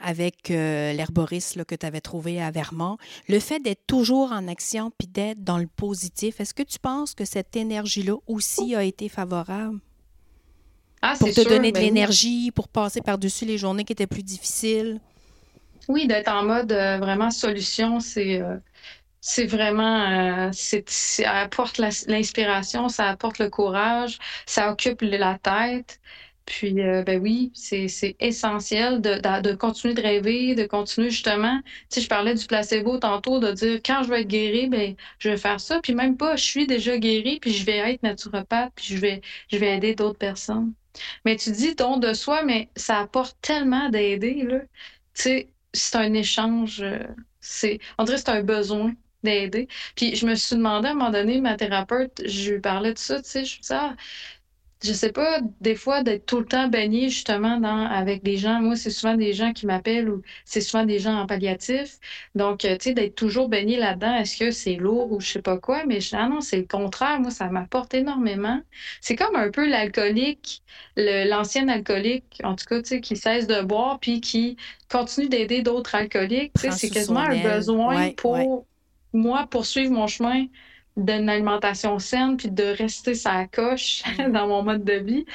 [0.00, 2.96] avec euh, l'herboriste que tu avais trouvé à Vermont.
[3.28, 7.14] Le fait d'être toujours en action puis d'être dans le positif, est-ce que tu penses
[7.14, 9.80] que cette énergie-là aussi a été favorable?
[11.02, 14.22] Ah, pour te donner de ben l'énergie, pour passer par-dessus les journées qui étaient plus
[14.22, 15.00] difficiles?
[15.88, 18.40] Oui, d'être en mode euh, vraiment solution, c'est.
[18.40, 18.58] Euh,
[19.46, 26.00] vraiment, ça apporte l'inspiration, ça apporte le courage, ça occupe la tête.
[26.46, 31.60] Puis, euh, ben oui, c'est essentiel de, de, continuer de rêver, de continuer justement.
[31.90, 35.30] Tu je parlais du placebo tantôt, de dire quand je vais être guéri, ben je
[35.30, 35.80] vais faire ça.
[35.82, 39.22] Puis même pas, je suis déjà guéri, puis je vais être naturopathe, puis je vais,
[39.50, 40.74] je vais aider d'autres personnes.
[41.24, 44.60] Mais tu dis don de soi, mais ça apporte tellement d'aider, là.
[45.14, 46.82] Tu sais, c'est un échange.
[46.82, 47.00] Euh,
[47.40, 49.68] c'est, on dirait que c'est un besoin d'aider.
[49.96, 52.98] Puis je me suis demandé à un moment donné, ma thérapeute, je lui parlais de
[52.98, 53.96] ça, tu sais, je me disais, ah,
[54.84, 58.60] je sais pas, des fois, d'être tout le temps baigné justement dans, avec des gens.
[58.60, 61.98] Moi, c'est souvent des gens qui m'appellent ou c'est souvent des gens en palliatif.
[62.34, 65.42] Donc, euh, tu sais, d'être toujours baigné là-dedans, est-ce que c'est lourd ou je sais
[65.42, 65.86] pas quoi?
[65.86, 67.18] Mais je, ah non, c'est le contraire.
[67.20, 68.60] Moi, ça m'apporte énormément.
[69.00, 70.62] C'est comme un peu l'alcoolique,
[70.96, 74.56] l'ancien alcoolique, en tout cas, tu sais, qui cesse de boire puis qui
[74.90, 76.52] continue d'aider d'autres alcooliques.
[76.54, 78.66] Tu sais, c'est quasiment un besoin pour
[79.14, 80.46] moi poursuivre mon chemin
[80.96, 84.32] d'une alimentation saine, puis de rester sa coche mm.
[84.32, 85.32] dans mon mode de vie, tu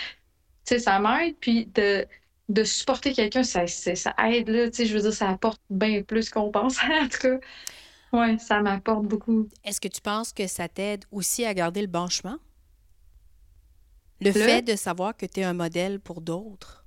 [0.66, 1.36] sais, ça m'aide.
[1.40, 2.06] Puis de,
[2.48, 4.70] de supporter quelqu'un, ça, ça aide, là.
[4.70, 7.40] Tu sais, je veux dire, ça apporte bien plus qu'on pense, en tout cas.
[8.12, 9.48] Oui, ça m'apporte beaucoup.
[9.64, 12.40] Est-ce que tu penses que ça t'aide aussi à garder le bon chemin?
[14.22, 16.86] Le, fait de savoir que tu es un modèle pour d'autres?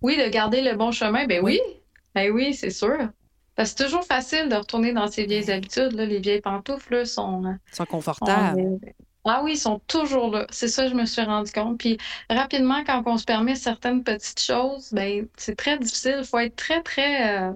[0.00, 1.60] Oui, de garder le bon chemin, ben oui.
[1.64, 1.80] oui.
[2.14, 3.10] Ben oui, c'est sûr
[3.58, 5.92] c'est toujours facile de retourner dans ses vieilles habitudes.
[5.92, 8.78] Les vieilles pantoufles sont, euh, sont confortables.
[9.24, 10.46] Ah oui, ils sont toujours là.
[10.50, 11.78] C'est ça, je me suis rendu compte.
[11.78, 11.96] Puis
[12.28, 16.16] rapidement, quand on se permet certaines petites choses, ben c'est très difficile.
[16.20, 17.52] Il faut être très, très euh,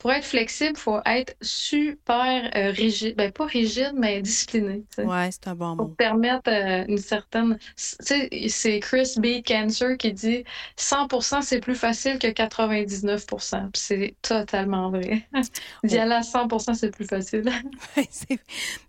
[0.00, 3.16] pour être flexible, il faut être super euh, rigide.
[3.16, 4.82] Ben, pas rigide, mais discipliné.
[4.96, 5.84] Oui, c'est un bon mot.
[5.84, 7.58] Pour permettre euh, une certaine.
[7.76, 9.42] C'est Chris B.
[9.46, 10.44] Cancer qui dit
[10.78, 15.28] 100% c'est plus facile que 99% c'est totalement vrai.
[15.84, 17.44] D'y aller à 100% c'est plus facile.
[17.96, 18.38] Puis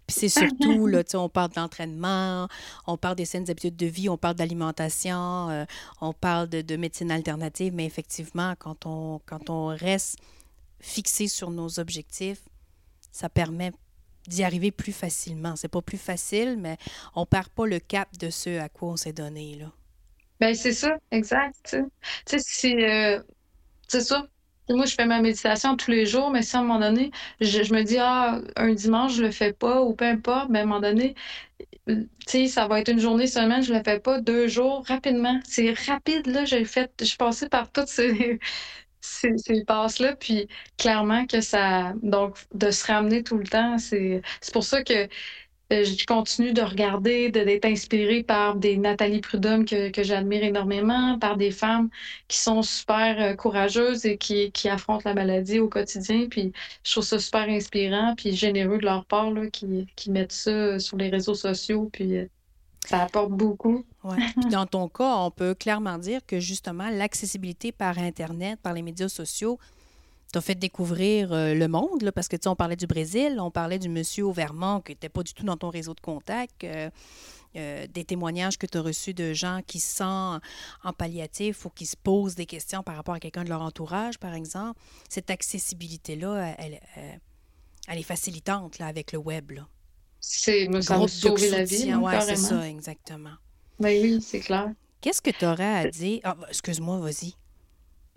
[0.07, 2.47] c'est surtout, là, on parle d'entraînement,
[2.87, 5.65] on parle des saines habitudes de vie, on parle d'alimentation, euh,
[5.99, 10.17] on parle de, de, médecine alternative, mais effectivement, quand on, quand on reste
[10.81, 12.41] fixer sur nos objectifs,
[13.11, 13.71] ça permet
[14.27, 15.55] d'y arriver plus facilement.
[15.55, 16.77] C'est pas plus facile, mais
[17.15, 19.55] on perd pas le cap de ce à quoi on s'est donné.
[19.55, 19.71] Là.
[20.39, 21.77] Ben, c'est ça, exact.
[22.25, 23.21] Tu sais, euh,
[23.87, 24.27] c'est ça.
[24.69, 27.73] Moi, je fais ma méditation tous les jours, mais si à un moment donné, je,
[27.73, 30.65] me dis, ah, un dimanche, je le fais pas, ou peu importe, mais à un
[30.65, 31.15] moment donné,
[31.87, 35.39] tu sais, ça va être une journée semaine, je le fais pas, deux jours, rapidement.
[35.43, 38.39] C'est rapide, là, j'ai fait, je suis passée par toutes ces,
[39.01, 40.15] ces, ces passes-là.
[40.15, 41.93] Puis clairement que ça.
[42.03, 44.21] Donc, de se ramener tout le temps, c'est
[44.53, 45.07] pour ça que
[45.71, 51.17] euh, je continue de regarder, d'être inspirée par des Nathalie Prudhomme que, que j'admire énormément,
[51.17, 51.89] par des femmes
[52.27, 56.27] qui sont super euh, courageuses et qui, qui, affrontent la maladie au quotidien.
[56.29, 56.51] Puis
[56.83, 60.77] je trouve ça super inspirant, puis généreux de leur part, là, qui, qui mettent ça
[60.79, 61.89] sur les réseaux sociaux.
[61.93, 62.25] Puis euh,
[62.87, 63.85] ça apporte beaucoup.
[64.03, 64.17] Ouais.
[64.51, 69.09] dans ton cas, on peut clairement dire que justement, l'accessibilité par Internet, par les médias
[69.09, 69.59] sociaux,
[70.31, 73.37] t'as fait découvrir euh, le monde, là, parce que tu sais, on parlait du Brésil,
[73.39, 75.99] on parlait du monsieur au Vermont qui n'était pas du tout dans ton réseau de
[75.99, 76.63] contact.
[76.63, 76.89] Euh,
[77.57, 80.39] euh, des témoignages que tu as reçus de gens qui sont
[80.85, 84.17] en palliatif ou qui se posent des questions par rapport à quelqu'un de leur entourage,
[84.19, 84.79] par exemple.
[85.09, 86.79] Cette accessibilité-là, elle,
[87.89, 89.51] elle, est facilitante là, avec le web.
[89.51, 89.67] Là.
[90.21, 91.93] C'est, ça m'a sauvé la vie.
[91.95, 93.33] Oui, c'est ça, exactement.
[93.79, 94.71] Ben oui, c'est clair.
[95.01, 96.19] Qu'est-ce que tu aurais à dire?
[96.23, 97.33] Ah, excuse-moi, vas-y.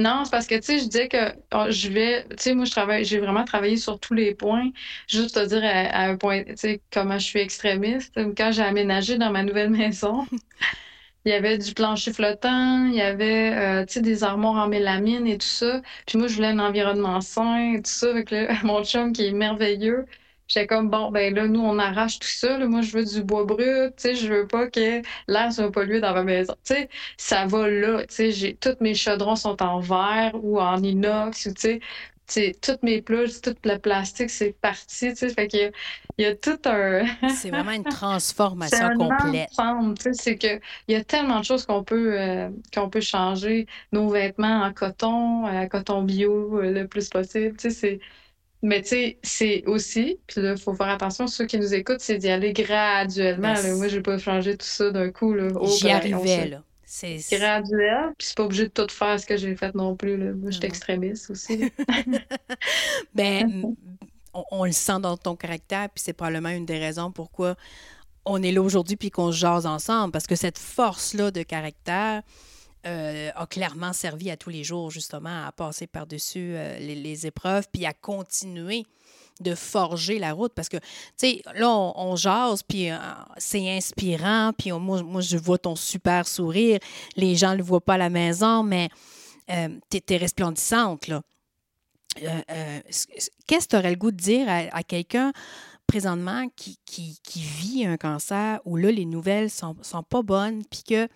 [0.01, 2.65] Non, c'est parce que, tu sais, je disais que oh, je vais, tu sais, moi,
[2.65, 4.71] je travaille, j'ai vraiment travaillé sur tous les points.
[5.09, 8.13] Juste te dire à, un point, tu sais, comment je suis extrémiste.
[8.37, 10.27] Quand j'ai aménagé dans ma nouvelle maison,
[11.25, 14.69] il y avait du plancher flottant, il y avait, euh, tu sais, des armoires en
[14.69, 15.81] mélamine et tout ça.
[16.07, 18.31] Puis moi, je voulais un environnement sain et tout ça avec
[18.65, 20.07] mon chum qui est merveilleux.
[20.49, 22.59] J'étais comme, bon, ben là, nous, on arrache tout ça.
[22.59, 23.95] Moi, je veux du bois brut.
[23.97, 26.55] Tu sais, je veux pas que l'air soit pollué dans ma maison.
[26.65, 28.05] Tu sais, ça va là.
[28.07, 31.47] Tu sais, tous mes chaudrons sont en verre ou en inox.
[31.47, 31.81] Ou, tu
[32.27, 35.11] sais, toutes mes pluges, tout le plastique, c'est parti.
[35.11, 35.73] Tu sais, fait qu'il
[36.19, 37.05] y y a tout un.
[37.35, 39.51] c'est vraiment une transformation un complète.
[40.13, 43.67] C'est que il y a tellement de choses qu'on peut euh, qu'on peut changer.
[43.93, 47.57] Nos vêtements en coton, en coton bio euh, le plus possible.
[47.57, 48.01] Tu sais, c'est
[48.65, 52.01] mais tu sais, c'est aussi, puis là, il faut faire attention, ceux qui nous écoutent,
[52.01, 53.53] c'est d'y aller graduellement.
[53.77, 55.37] Moi, je vais pas changer tout ça d'un coup.
[55.79, 56.63] J'y arrivais, là.
[56.87, 60.17] C'est graduel, puis c'est pas obligé de tout faire ce que j'ai fait non plus.
[60.17, 60.33] Là.
[60.33, 61.71] Moi, je suis extrémiste aussi.
[63.15, 63.75] ben,
[64.33, 67.57] on, on, le sent dans ton caractère, puis c'est probablement une des raisons pourquoi
[68.25, 72.23] on est là aujourd'hui puis qu'on se jase ensemble, parce que cette force-là de caractère,
[72.87, 77.67] euh, a clairement servi à tous les jours, justement, à passer par-dessus euh, les, épreuves,
[77.73, 78.85] puis à continuer
[79.41, 80.53] de forger la route.
[80.55, 80.85] Parce que, tu
[81.17, 82.99] sais, là, on, jase, puis euh,
[83.39, 86.79] c'est inspirant, puis moi, je vois ton super sourire.
[87.17, 88.91] Les gens ne le voient pas à la maison, mais
[89.49, 91.23] tu es, resplendissante, là.
[92.17, 95.33] Qu'est-ce que tu aurais le goût de dire à, quelqu'un
[95.87, 100.83] présentement qui, qui, vit un cancer où là, les nouvelles sont, sont pas bonnes, puis
[100.83, 101.09] que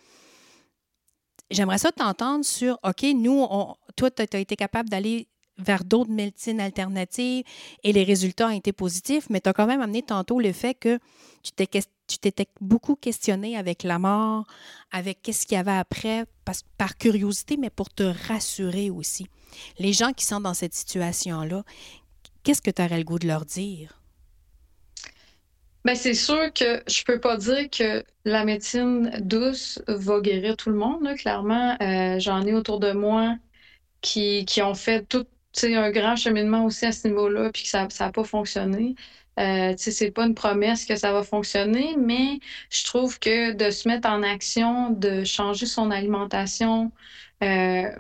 [1.50, 6.10] J'aimerais ça t'entendre sur, OK, nous, on, toi, tu as été capable d'aller vers d'autres
[6.10, 7.44] médecines alternatives
[7.82, 10.74] et les résultats ont été positifs, mais tu as quand même amené tantôt le fait
[10.74, 10.98] que
[11.42, 14.46] tu t'étais beaucoup questionné avec la mort,
[14.92, 16.26] avec qu'est-ce qu'il y avait après,
[16.76, 19.26] par curiosité, mais pour te rassurer aussi.
[19.78, 21.64] Les gens qui sont dans cette situation-là,
[22.44, 23.97] qu'est-ce que tu aurais le goût de leur dire?
[25.84, 30.70] Ben, c'est sûr que je peux pas dire que la médecine douce va guérir tout
[30.70, 31.08] le monde.
[31.16, 33.36] Clairement, euh, j'en ai autour de moi
[34.02, 35.26] qui, qui ont fait tout
[35.64, 38.94] un grand cheminement aussi à ce niveau-là, puis que ça n'a pas fonctionné.
[39.38, 43.88] Euh, c'est pas une promesse que ça va fonctionner, mais je trouve que de se
[43.88, 46.92] mettre en action, de changer son alimentation,
[47.42, 47.90] euh,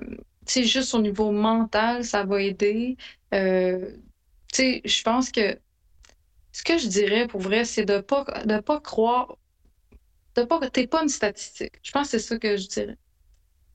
[0.48, 2.96] juste au niveau mental, ça va aider.
[3.34, 3.96] Euh,
[4.56, 5.58] je pense que
[6.52, 9.36] ce que je dirais pour vrai, c'est de pas, de pas croire,
[10.36, 11.74] de pas, t'es pas une statistique.
[11.82, 12.96] Je pense que c'est ça que je dirais.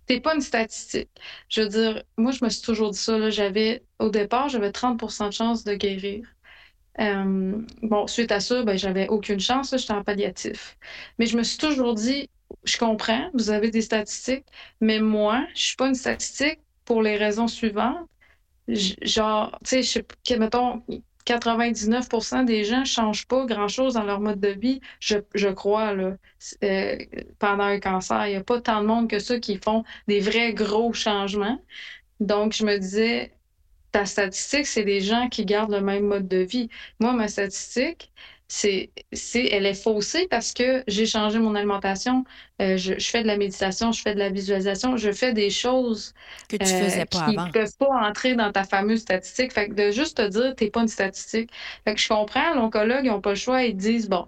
[0.06, 1.10] T'es pas une statistique.
[1.50, 3.30] Je veux dire, moi, je me suis toujours dit ça.
[3.30, 6.28] J'avais, au départ, j'avais 30 de chance de guérir.
[7.00, 9.76] Euh, bon, suite à ça, ben, j'avais aucune chance.
[9.78, 10.78] J'étais en palliatif.
[11.20, 12.30] Mais je me suis toujours dit,
[12.66, 14.46] je comprends, vous avez des statistiques,
[14.82, 18.08] mais moi, je suis pas une statistique pour les raisons suivantes.
[18.68, 20.06] Genre, tu sais,
[20.38, 20.84] mettons,
[21.26, 25.94] 99% des gens ne changent pas grand-chose dans leur mode de vie, je, je crois,
[25.94, 26.18] là,
[26.64, 26.98] euh,
[27.40, 28.28] pendant un cancer.
[28.28, 31.60] Il n'y a pas tant de monde que ça qui font des vrais gros changements.
[32.20, 33.34] Donc, je me disais,
[33.92, 36.70] ta statistique, c'est des gens qui gardent le même mode de vie.
[37.00, 38.12] Moi, ma statistique,
[38.56, 42.24] c'est, c'est, elle est faussée parce que j'ai changé mon alimentation,
[42.62, 46.14] euh, je, fais de la méditation, je fais de la visualisation, je fais des choses
[46.50, 49.54] que tu faisais euh, pas qui ne peuvent pas entrer dans ta fameuse statistique.
[49.54, 51.50] Fait que de juste te dire, t'es pas une statistique.
[51.84, 54.28] Fait que je comprends, l'oncologue, ils n'ont pas le choix, ils disent, bon,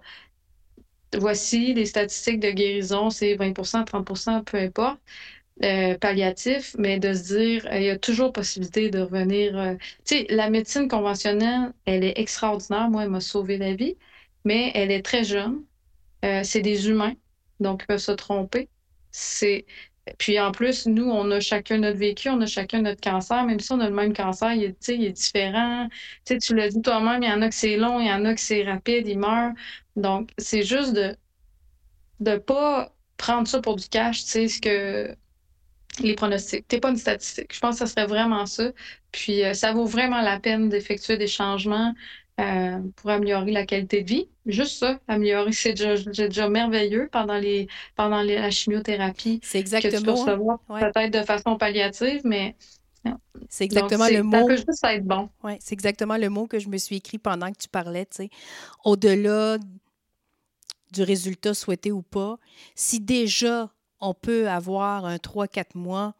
[1.15, 4.99] voici les statistiques de guérison, c'est 20% 30% peu importe.
[5.63, 9.77] Euh, palliatif, mais de se dire, il y a toujours possibilité de revenir.
[10.03, 12.89] tu sais, la médecine conventionnelle, elle est extraordinaire.
[12.89, 13.95] Moi, elle m'a sauvé la vie
[14.45, 15.63] mais elle est très jeune.
[16.23, 17.15] Euh, c'est des humains,
[17.59, 18.69] donc ils peuvent se tromper.
[19.11, 19.65] C'est
[20.19, 23.59] puis en plus, nous, on a chacun notre vécu, on a chacun notre cancer, même
[23.59, 25.87] si on a le même cancer, il est, différent.
[26.25, 28.35] tu l'as dit toi-même, il y en a que c'est long, il y en a
[28.35, 29.55] que c'est rapide, il meurt.
[29.95, 31.15] Donc, c'est juste de
[32.19, 35.15] ne pas prendre ça pour du cash, tu sais, ce que
[36.01, 36.67] les pronostics.
[36.67, 37.53] T'es pas une statistique.
[37.53, 38.71] Je pense que ça serait vraiment ça.
[39.11, 41.93] Puis euh, ça vaut vraiment la peine d'effectuer des changements.
[42.37, 44.27] Euh, pour améliorer la qualité de vie.
[44.45, 49.39] Juste ça, améliorer, c'est déjà, merveilleux pendant, les, pendant la chimiothérapie.
[49.41, 49.93] C'est exactement.
[49.93, 52.57] Que tu peux recevoir peut-être de façon palliative, mais
[53.47, 54.33] C'est exactement le mot.
[54.33, 55.29] Ça peut juste être bon.
[55.45, 58.05] Ouais, c'est exactement le mot que je me suis écrit pendant que tu parlais.
[58.05, 58.29] Tu sais.
[58.83, 59.57] Au-delà
[60.91, 62.37] du résultat souhaité ou pas,
[62.75, 63.71] si déjà
[64.01, 66.15] on peut avoir un 3-4 mois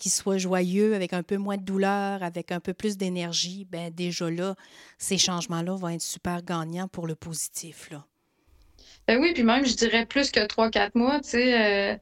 [0.00, 3.92] qui soit joyeux, avec un peu moins de douleur, avec un peu plus d'énergie, ben
[3.92, 4.54] déjà là,
[4.98, 7.90] ces changements-là vont être super gagnants pour le positif.
[7.90, 8.06] Là.
[9.06, 11.92] Ben oui, puis même, je dirais plus que 3-4 mois, tu sais.
[11.92, 11.96] Euh,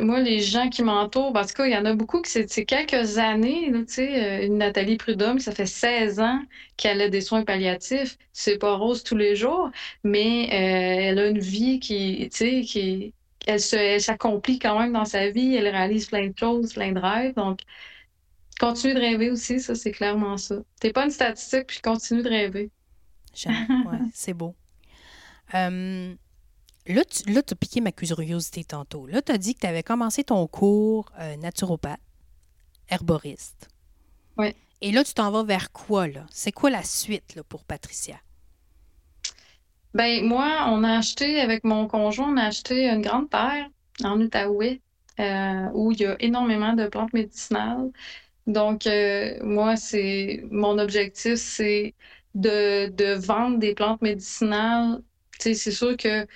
[0.00, 2.64] moi, les gens qui m'entourent, en tout cas, il y en a beaucoup qui c'est
[2.64, 6.40] quelques années, tu sais, euh, une Nathalie Prudhomme, ça fait 16 ans
[6.76, 8.16] qu'elle a des soins palliatifs.
[8.32, 9.70] C'est pas rose tous les jours,
[10.04, 13.14] mais euh, elle a une vie qui, tu sais, qui,
[13.46, 13.60] elle
[14.00, 17.34] s'accomplit quand même dans sa vie, elle réalise plein de choses, plein de rêves.
[17.34, 17.60] Donc,
[18.58, 20.56] continue de rêver aussi, ça, c'est clairement ça.
[20.80, 22.70] T'es pas une statistique, puis continue de rêver.
[23.46, 24.54] ouais, c'est beau.
[25.54, 26.14] Euh,
[26.86, 29.06] là, tu as piqué ma curiosité tantôt.
[29.06, 32.00] Là, tu as dit que tu avais commencé ton cours euh, naturopathe,
[32.88, 33.68] herboriste.
[34.38, 34.54] Oui.
[34.80, 36.26] Et là, tu t'en vas vers quoi, là?
[36.30, 38.16] C'est quoi la suite, là, pour Patricia?
[39.94, 43.68] Ben moi, on a acheté avec mon conjoint, on a acheté une grande terre
[44.04, 44.80] en Outaouais
[45.20, 47.90] euh, où il y a énormément de plantes médicinales.
[48.46, 51.94] Donc euh, moi, c'est mon objectif, c'est
[52.34, 55.02] de, de vendre des plantes médicinales.
[55.38, 56.26] C'est sûr que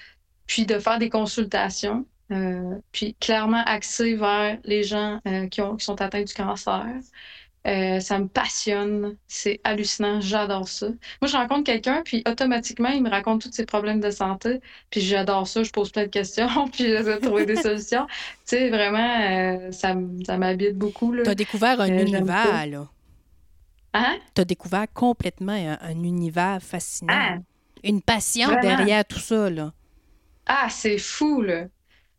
[0.47, 2.07] puis de faire des consultations.
[2.33, 6.87] Euh, puis clairement axé vers les gens qui, ont, qui sont atteints du cancer.
[7.67, 9.17] Euh, ça me passionne.
[9.27, 10.21] C'est hallucinant.
[10.21, 10.87] J'adore ça.
[11.21, 14.61] Moi, je rencontre quelqu'un, puis automatiquement, il me raconte tous ses problèmes de santé.
[14.91, 15.63] Puis j'adore ça.
[15.63, 18.07] Je pose plein de questions, puis j'essaie de trouver des solutions.
[18.07, 21.15] Tu sais, vraiment, euh, ça, ça m'habite beaucoup.
[21.17, 22.89] Tu as découvert un euh, univers, là.
[23.95, 24.19] Hein?
[24.35, 27.13] Tu as découvert complètement un, univers fascinant.
[27.15, 27.37] Ah!
[27.83, 29.73] Une passion derrière tout ça, là.
[30.47, 31.65] Ah, c'est fou, là.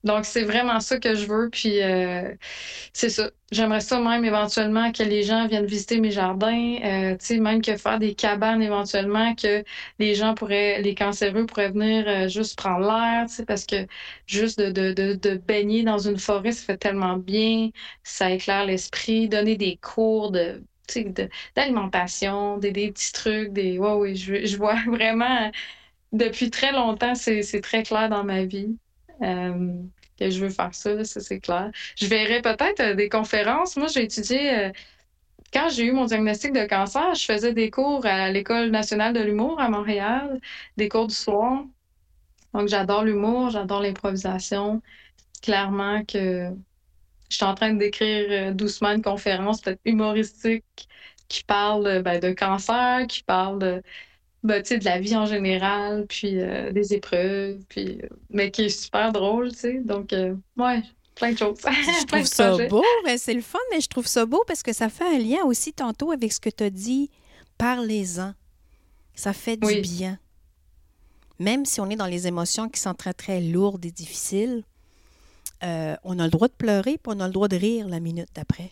[0.07, 1.49] Donc, c'est vraiment ça que je veux.
[1.51, 2.33] Puis, euh,
[2.93, 3.29] c'est ça.
[3.51, 7.61] J'aimerais ça même éventuellement que les gens viennent visiter mes jardins, euh, tu sais, même
[7.61, 9.63] que faire des cabanes éventuellement, que
[9.99, 13.87] les gens pourraient, les cancéreux pourraient venir euh, juste prendre l'air, tu sais, parce que
[14.27, 17.69] juste de, de, de, de, baigner dans une forêt, ça fait tellement bien,
[18.03, 20.63] ça éclaire l'esprit, donner des cours de
[21.55, 23.77] d'alimentation, des, des petits trucs, des...
[23.77, 25.51] Ouais, oui, je, je vois vraiment...
[26.13, 28.77] Depuis très longtemps, c'est très clair dans ma vie.
[30.17, 31.71] Que je veux faire ça, ça c'est clair.
[31.95, 33.77] Je verrais peut-être euh, des conférences.
[33.77, 34.71] Moi, j'ai étudié, euh,
[35.53, 39.21] quand j'ai eu mon diagnostic de cancer, je faisais des cours à l'École nationale de
[39.21, 40.39] l'humour à Montréal,
[40.77, 41.63] des cours du soir.
[42.53, 44.81] Donc, j'adore l'humour, j'adore l'improvisation.
[45.41, 46.49] Clairement que
[47.29, 50.87] je suis en train d'écrire doucement une conférence peut-être humoristique
[51.27, 53.81] qui parle ben, de cancer, qui parle de,
[54.47, 58.69] ben, de la vie en général, puis euh, des épreuves, puis, euh, mais qui est
[58.69, 59.81] super drôle, tu sais.
[59.83, 60.81] Donc, euh, ouais,
[61.15, 61.57] plein de choses.
[61.59, 62.81] Je trouve ça beau,
[63.17, 65.73] c'est le fun, mais je trouve ça beau parce que ça fait un lien aussi
[65.73, 67.11] tantôt avec ce que tu as dit.
[67.57, 68.33] Parlez-en.
[69.15, 70.17] Ça fait du bien.
[71.39, 74.63] Même si on est dans les émotions qui sont très, très lourdes et difficiles,
[75.61, 78.29] on a le droit de pleurer, puis on a le droit de rire la minute
[78.33, 78.71] d'après.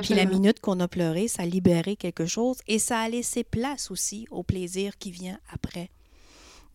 [0.00, 3.44] Puis la minute qu'on a pleuré, ça a libéré quelque chose et ça a laissé
[3.44, 5.90] place aussi au plaisir qui vient après.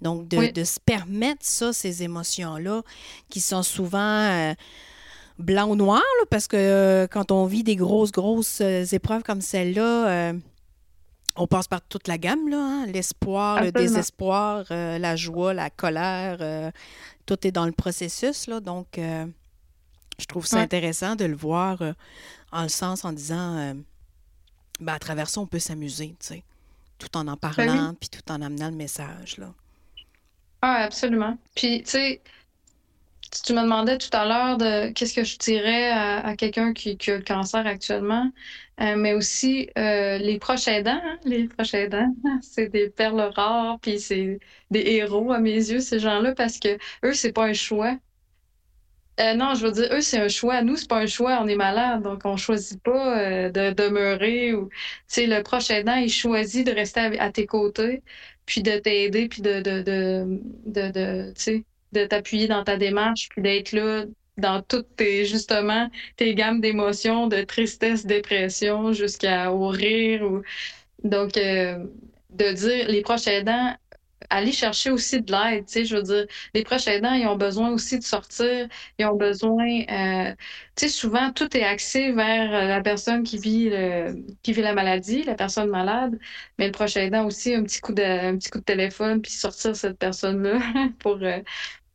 [0.02, 2.84] Donc, de, se permettre ça, ces émotions-là,
[3.30, 4.54] qui sont souvent euh,
[5.40, 9.42] blanc ou noir, parce que euh, quand on vit des grosses, grosses euh, épreuves comme
[9.42, 10.34] celle-là,
[11.36, 12.86] on passe par toute la gamme, là, hein.
[12.88, 16.72] l'espoir, le désespoir, la joie, la colère,
[17.26, 18.48] tout est dans le processus.
[18.48, 19.00] Là, donc,
[20.20, 21.82] je trouve ça intéressant de le voir
[22.52, 23.74] en le sens en disant, euh,
[24.80, 26.44] ben, à travers ça, on peut s'amuser, tu sais,
[26.98, 29.54] tout en en ben parlant, puis tout en amenant le message, là.
[30.62, 31.38] Ah, absolument.
[31.56, 32.22] Puis, tu sais,
[33.46, 37.18] tu me demandais tout à l'heure de qu'est-ce que je dirais à, quelqu'un qui, a
[37.18, 38.32] le cancer actuellement,
[38.82, 41.00] euh, mais aussi euh, les proches aidants.
[41.04, 44.40] Hein, les proches aidants, c'est des perles rares, puis c'est
[44.72, 47.98] des héros à mes yeux, ces gens-là, parce que eux, c'est pas un choix.
[49.20, 50.62] Euh, non, je veux dire, eux, c'est un choix.
[50.62, 51.40] Nous, c'est pas un choix.
[51.42, 54.54] On est malade, donc on choisit pas euh, de demeurer.
[54.54, 54.76] Ou, tu
[55.08, 58.04] sais, le proche aidant, il choisit de rester à, tes côtés,
[58.46, 61.64] puis de t'aider, puis de, de, de, de, de
[61.94, 64.06] de t'appuyer dans ta démarche, puis d'être là
[64.38, 70.24] dans toutes tes, justement, tes gammes d'émotions, de tristesse, dépression, jusqu'au rire.
[70.24, 70.44] Ou...
[71.04, 71.86] Donc, euh,
[72.32, 73.76] de dire, les proches aidants,
[74.30, 75.66] aller chercher aussi de l'aide.
[75.66, 78.68] Tu sais, je veux dire, les proches aidants, ils ont besoin aussi de sortir.
[79.00, 79.82] Ils ont besoin.
[79.90, 80.34] Euh,
[80.76, 83.70] tu sais, souvent, tout est axé vers euh, la personne qui vit,
[84.44, 86.18] qui vit la maladie, la personne malade.
[86.58, 89.32] Mais le proche aidant aussi, un petit coup de, un petit coup de téléphone, puis
[89.32, 90.60] sortir cette personne-là
[91.00, 91.40] pour, euh,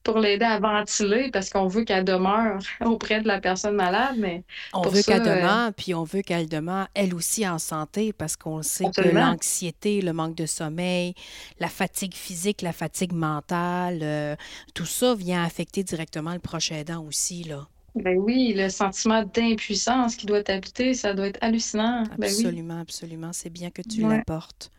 [0.03, 4.45] pour l'aider à ventiler parce qu'on veut qu'elle demeure auprès de la personne malade, mais
[4.73, 8.37] on veut qu'elle euh, demeure, puis on veut qu'elle demeure elle aussi en santé parce
[8.37, 11.15] qu'on sait que l'anxiété, le manque de sommeil,
[11.59, 14.37] la fatigue physique, la fatigue mentale, euh,
[14.75, 17.67] tout ça vient affecter directement le proche aidant aussi là.
[17.95, 22.05] Ben oui, le sentiment d'impuissance qui doit t'habiter, ça doit être hallucinant.
[22.17, 23.31] Ben absolument, absolument.
[23.35, 24.71] C'est bien que tu l'apportes.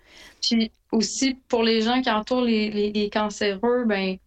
[0.41, 4.17] Puis aussi, pour les gens qui entourent les, les cancéreux, ben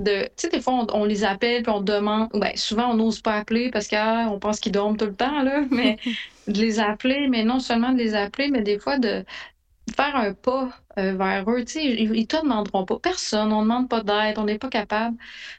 [0.00, 3.20] de, tu sais, des fois, on, les appelle puis on demande, ben, souvent, on n'ose
[3.20, 5.98] pas appeler parce qu'on ah, pense qu'ils dorment tout le temps, là, mais
[6.48, 9.24] de les appeler, mais non seulement de les appeler, mais des fois de
[9.94, 11.64] faire un pas euh, vers eux.
[11.64, 12.98] Tu sais, ils, ne te demanderont pas.
[12.98, 15.16] Personne, on ne demande pas d'aide, on n'est pas capable.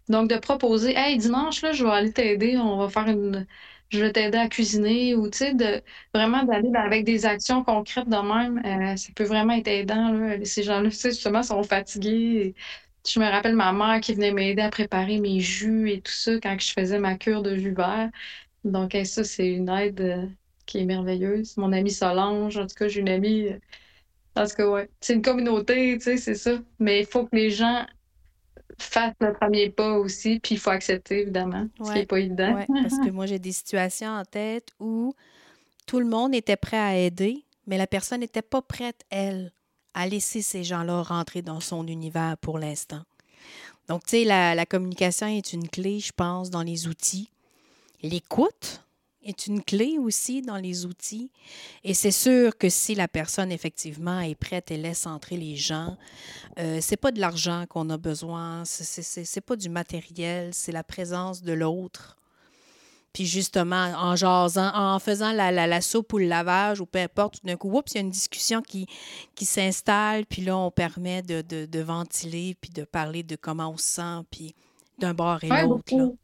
[0.10, 3.48] Donc, de proposer, hey, dimanche, là, je vais aller t'aider, on va faire une.
[3.90, 5.82] Je vais t'aider à cuisiner ou, tu sais, de
[6.14, 10.12] vraiment d'aller avec des actions concrètes de même, euh, ça peut vraiment être aidant.
[10.14, 10.38] Là.
[10.46, 12.56] Ces gens-là, tu sais, justement, sont fatigués.
[13.08, 16.34] Je me rappelle ma mère qui venait m'aider à préparer mes jus et tout ça
[16.42, 18.10] quand je faisais ma cure de jus vert.
[18.64, 20.28] Donc, ça, c'est une aide euh,
[20.66, 21.58] qui est merveilleuse.
[21.58, 23.48] Mon amie Solange, en tout cas, j'ai une amie.
[23.48, 23.60] Euh,
[24.36, 24.90] en tout cas, ouais.
[25.00, 26.60] C'est une communauté, tu sais, c'est ça.
[26.80, 27.86] Mais il faut que les gens
[28.80, 32.56] fassent le premier pas aussi, puis il faut accepter, évidemment, ce qui n'est pas évident.
[32.56, 35.14] Oui, parce que moi, j'ai des situations en tête où
[35.86, 39.52] tout le monde était prêt à aider, mais la personne n'était pas prête, elle,
[39.94, 43.02] à laisser ces gens-là rentrer dans son univers pour l'instant.
[43.88, 47.30] Donc, tu sais, la, communication est une clé, je pense, dans les outils.
[48.02, 48.82] L'écoute
[49.24, 51.30] est une clé aussi dans les outils.
[51.84, 55.98] Et c'est sûr que si la personne, effectivement, est prête et laisse entrer les gens,
[56.58, 61.44] euh, c'est pas de l'argent qu'on a besoin, c'est pas du matériel, c'est la présence
[61.44, 62.18] de l'autre
[63.14, 67.40] puis justement, en jasant, en faisant la, la, soupe ou le lavage ou peu importe,
[67.42, 68.88] tout d'un coup, oups, il y a une discussion qui,
[69.36, 73.78] qui s'installe, puis là, on permet de, de, ventiler, puis de parler de comment on
[73.78, 74.56] se sent, puis
[75.00, 76.16] d'un bord et l'autre.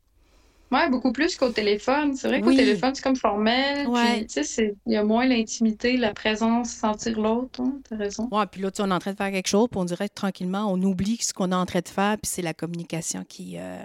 [0.69, 2.15] Oui, beaucoup plus qu'au téléphone.
[2.15, 3.87] C'est vrai qu'au téléphone, c'est comme formel.
[3.87, 7.61] Puis, tu sais, il y a moins l'intimité, la présence, sentir l'autre.
[7.61, 8.27] Hein, tu as raison.
[8.31, 10.09] Oui, puis là, tu on est en train de faire quelque chose, puis on dirait
[10.09, 13.57] tranquillement, on oublie ce qu'on est en train de faire, puis c'est la communication qui,
[13.57, 13.81] euh,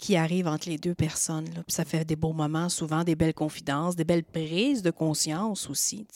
[0.00, 1.44] qui arrive entre les deux personnes.
[1.54, 1.62] Là.
[1.66, 5.68] Puis ça fait des beaux moments, souvent des belles confidences, des belles prises de conscience
[5.68, 6.06] aussi.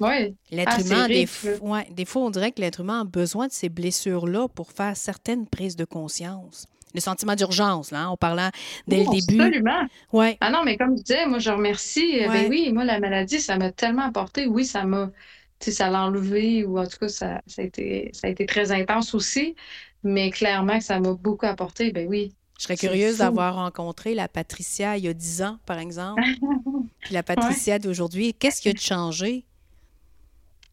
[0.00, 0.34] Oui.
[0.50, 1.28] L'être ah, humain, des,
[1.60, 4.96] ouais, des fois, on dirait que l'être humain a besoin de ces blessures-là pour faire
[4.96, 6.66] certaines prises de conscience.
[6.94, 8.48] Le sentiment d'urgence, là, en parlant
[8.88, 9.42] dès le début.
[9.42, 9.86] Absolument.
[10.14, 10.38] Ouais.
[10.40, 12.16] Ah non, mais comme je disais, moi, je remercie.
[12.18, 14.46] Eh ben oui, moi, la maladie, ça m'a tellement apporté.
[14.46, 15.10] Oui, ça m'a.
[15.60, 18.72] ça l'a enlevé, ou en tout cas, ça, ça, a été, ça a été très
[18.72, 19.54] intense aussi.
[20.02, 21.90] Mais clairement, ça m'a beaucoup apporté.
[21.90, 25.78] Ben oui, je serais curieuse d'avoir rencontré la Patricia il y a 10 ans, par
[25.78, 26.22] exemple,
[27.00, 28.34] puis la Patricia d'aujourd'hui.
[28.34, 29.44] Qu'est-ce qui a changé?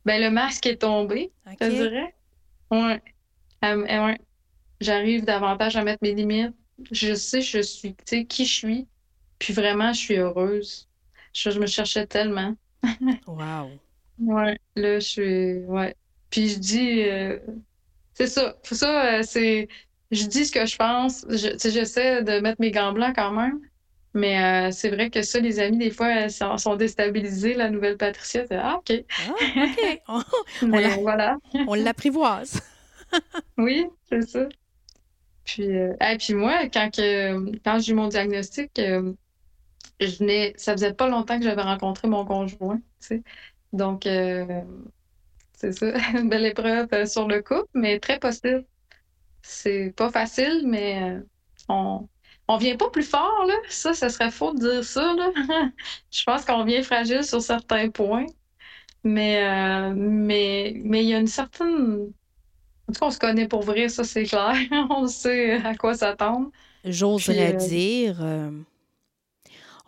[0.05, 2.15] Ben, le masque est tombé, je dirais.
[2.71, 3.01] Ouais.
[3.63, 4.15] Euh,
[4.81, 6.53] J'arrive davantage à mettre mes limites.
[6.91, 8.87] Je sais, je suis, tu sais, qui je suis.
[9.39, 10.89] Puis vraiment, je suis heureuse.
[11.33, 12.55] Je, me cherchais tellement.
[13.27, 13.69] wow.
[14.19, 15.53] Ouais, là, je suis.
[15.65, 15.95] Ouais.
[16.29, 17.03] Puis je dis.
[17.03, 17.39] Euh,
[18.13, 18.57] c'est ça.
[18.63, 19.69] Ça, euh, c'est
[20.13, 21.25] je dis ce que je pense.
[21.29, 23.59] J'essaie de mettre mes gants blancs quand même.
[24.13, 27.55] Mais euh, c'est vrai que ça, les amis, des fois, sont déstabilisés.
[27.55, 29.03] La nouvelle Patricia, c'est Ah, OK.
[29.27, 30.01] Ah, OK.
[30.61, 31.37] On, voilà.
[31.67, 32.61] on l'apprivoise.
[33.57, 34.47] oui, c'est ça.
[35.45, 39.13] Puis, euh, puis moi, quand, quand j'ai eu mon diagnostic, euh,
[39.99, 42.79] je venais, ça faisait pas longtemps que j'avais rencontré mon conjoint.
[43.73, 48.65] Donc, c'est ça, une belle épreuve sur le couple, mais très possible.
[49.45, 51.19] C'est pas facile, mais euh,
[51.67, 52.07] on,
[52.47, 53.53] on vient pas plus fort, là.
[53.69, 55.31] Ça, ça serait faux de dire ça, là.
[56.11, 58.25] Je pense qu'on vient fragile sur certains points.
[59.03, 62.13] Mais, euh, mais, mais il y a une certaine.
[62.87, 64.55] En tout cas, on se connaît pour vrai, ça, c'est clair.
[64.89, 66.49] on sait à quoi s'attendre.
[66.85, 68.25] J'oserais euh, dire.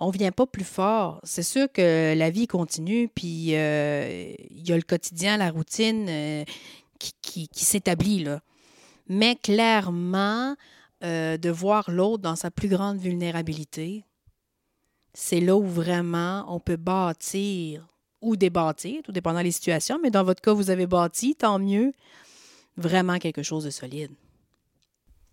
[0.02, 1.22] on vient pas plus fort.
[1.24, 6.46] C'est sûr que la vie continue, puis il y a le quotidien, la routine
[7.00, 8.42] qui, qui, qui s'établit, là
[9.08, 10.56] mais clairement,
[11.04, 14.06] euh, de voir l'autre dans sa plus grande vulnérabilité,
[15.14, 17.88] c'est là où vraiment on peut bâtir
[18.22, 21.94] ou débâtir, tout dépendant des situations, mais dans votre cas, vous avez bâti, tant mieux,
[22.78, 24.12] vraiment quelque chose de solide.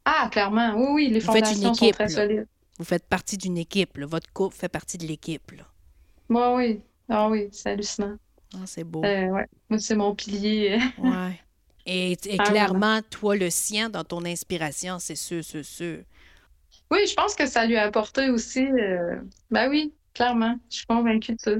[0.04, 2.46] Ah, clairement, oui, oui, les vous fondations sont très solides.
[2.78, 5.52] Vous faites partie d'une équipe, votre couple fait partie de l'équipe.
[6.28, 8.16] Oui, oui, ah oui, c'est hallucinant.
[8.54, 9.04] Ah, c'est beau.
[9.04, 9.46] Euh, ouais.
[9.68, 10.78] Moi, c'est mon pilier.
[10.98, 11.40] ouais.
[11.86, 15.98] Et, ah, clairement, toi, le sien dans ton inspiration, c'est sûr, c'est sûr.
[16.90, 18.64] Oui, je pense que ça lui a apporté aussi.
[18.64, 19.16] Euh,
[19.50, 20.56] ben oui, clairement.
[20.70, 21.50] Je suis convaincue de ça.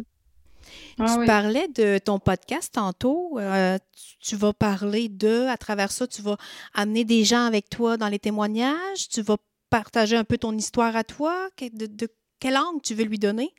[0.99, 1.27] Ah tu oui.
[1.27, 3.39] parlais de ton podcast tantôt.
[3.39, 6.37] Euh, tu, tu vas parler de, à travers ça, tu vas
[6.75, 9.09] amener des gens avec toi dans les témoignages.
[9.11, 9.37] Tu vas
[9.71, 11.49] partager un peu ton histoire à toi.
[11.57, 12.09] Que- De, de
[12.39, 13.53] quel angle tu veux lui donner?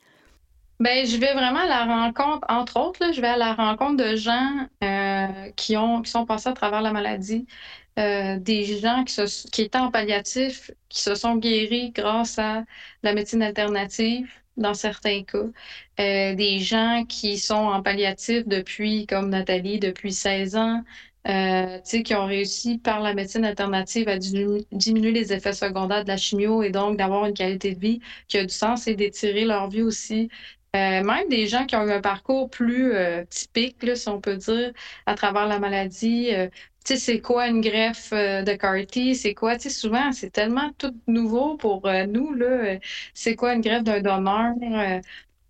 [0.80, 3.96] Ben, je vais vraiment à la rencontre, entre autres, là, je vais à la rencontre
[4.02, 4.50] de gens
[4.82, 4.93] euh,
[5.56, 7.46] qui ont, qui sont passés à travers la maladie,
[7.98, 12.64] euh, des gens qui, se, qui étaient en palliatif, qui se sont guéris grâce à
[13.02, 15.38] la médecine alternative, dans certains cas,
[16.00, 20.82] Euh, des gens qui sont en palliatif depuis, comme Nathalie, depuis 16 ans,
[21.28, 26.16] euh, qui ont réussi par la médecine alternative à diminuer les effets secondaires de la
[26.16, 29.68] chimio et donc d'avoir une qualité de vie qui a du sens et d'étirer leur
[29.70, 30.28] vie aussi.
[30.74, 34.20] Euh, même des gens qui ont eu un parcours plus euh, typique, là, si on
[34.20, 34.72] peut dire,
[35.06, 36.34] à travers la maladie.
[36.34, 36.48] Euh,
[36.84, 39.14] tu sais, c'est quoi une greffe euh, de CAR-T?
[39.14, 42.46] C'est quoi, tu sais, souvent, c'est tellement tout nouveau pour euh, nous, là.
[42.46, 42.78] Euh,
[43.14, 44.54] C'est quoi une greffe d'un donneur?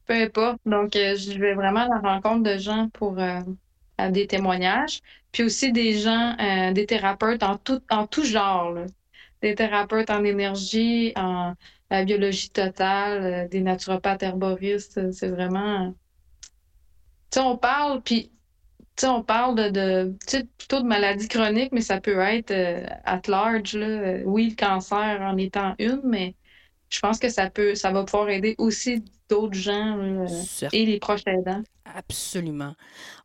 [0.07, 0.59] Peu importe.
[0.66, 3.16] Donc, je vais vraiment à la rencontre de gens pour
[4.11, 5.01] des témoignages.
[5.33, 6.37] Puis aussi des gens,
[6.72, 8.87] des thérapeutes en tout, en tout genre, là.
[9.43, 11.55] Des thérapeutes en énergie, en
[11.95, 15.12] la biologie totale, euh, des naturopathes herboristes.
[15.12, 15.95] C'est vraiment.
[17.30, 18.30] Tu sais, on parle, puis.
[18.97, 20.14] Tu sais, on parle de,
[20.59, 23.86] plutôt de maladies chroniques, mais ça peut être euh, at large, là.
[23.86, 26.36] Euh, Oui, le cancer en étant une, mais
[26.95, 30.26] je pense que ça peut, ça va pouvoir aider aussi d'autres gens, euh,
[30.72, 31.62] et les proches aidants.
[31.84, 32.74] Absolument.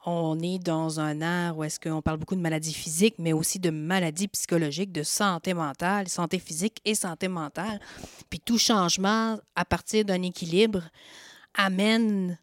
[0.05, 3.59] On est dans un art où est-ce qu'on parle beaucoup de maladies physiques, mais aussi
[3.59, 7.79] de maladies psychologiques, de santé mentale, santé physique et santé mentale.
[8.29, 10.83] Puis tout changement à partir d'un équilibre
[11.55, 12.37] amène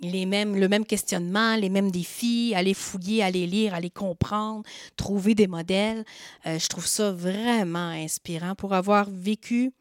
[0.00, 4.62] les mêmes, le même questionnement, les mêmes défis, aller fouiller, aller lire, aller comprendre,
[4.96, 6.04] trouver des modèles.
[6.46, 9.72] Euh, je trouve ça vraiment inspirant pour avoir vécu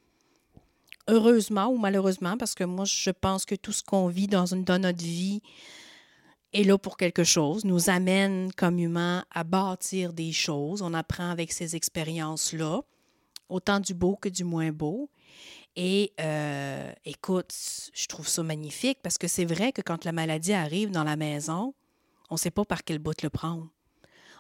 [1.08, 5.04] heureusement ou malheureusement, parce que moi, je pense que tout ce qu'on vit dans, notre
[5.04, 5.42] vie
[6.54, 10.82] est là pour quelque chose, nous amène comme humains à bâtir des choses.
[10.82, 12.82] On apprend avec ces expériences-là,
[13.50, 15.10] autant du beau que du moins beau.
[15.76, 17.54] Et euh, écoute,
[17.94, 21.16] je trouve ça magnifique parce que c'est vrai que quand la maladie arrive dans la
[21.16, 21.76] maison,
[22.30, 23.68] on ne sait pas par quel bout le prendre.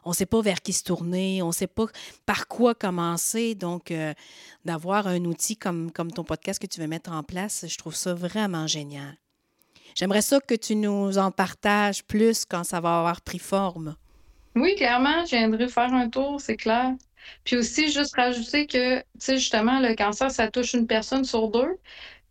[0.07, 1.87] On ne sait pas vers qui se tourner, on ne sait pas
[2.25, 3.55] par quoi commencer.
[3.55, 4.13] Donc, euh,
[4.63, 7.93] d'avoir un outil comme, comme ton podcast que tu veux mettre en place, je trouve
[7.93, 9.17] ça vraiment génial.
[9.95, 13.97] J'aimerais ça que tu nous en partages plus quand ça va avoir pris forme.
[14.55, 16.93] Oui, clairement, je viendrai faire un tour, c'est clair.
[17.43, 21.49] Puis aussi, juste rajouter que, tu sais, justement, le cancer, ça touche une personne sur
[21.49, 21.77] deux.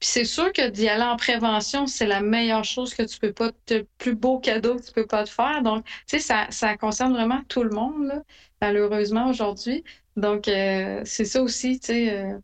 [0.01, 3.33] Puis c'est sûr que d'y aller en prévention, c'est la meilleure chose que tu peux
[3.33, 5.63] pas, le plus beau cadeau que tu peux pas te faire.
[5.63, 8.23] Donc, tu sais, ça, ça concerne vraiment tout le monde,
[8.61, 9.85] malheureusement, aujourd'hui.
[10.17, 12.39] Donc, euh, c'est ça aussi, tu sais, euh,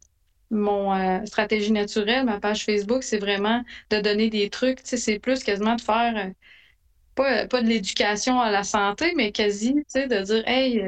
[0.51, 4.97] mon euh, stratégie naturelle, ma page Facebook, c'est vraiment de donner des trucs, tu sais,
[4.99, 6.33] c'est plus quasiment de faire,
[7.15, 10.83] pas, pas de l'éducation à la santé, mais quasi, tu sais, de dire, hey,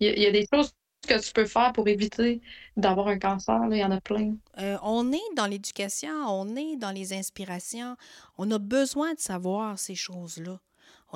[0.00, 0.72] il y a des choses
[1.06, 2.40] que tu peux faire pour éviter
[2.76, 4.34] d'avoir un cancer, là, il y en a plein.
[4.58, 7.96] Euh, on est dans l'éducation, on est dans les inspirations.
[8.38, 10.60] On a besoin de savoir ces choses-là.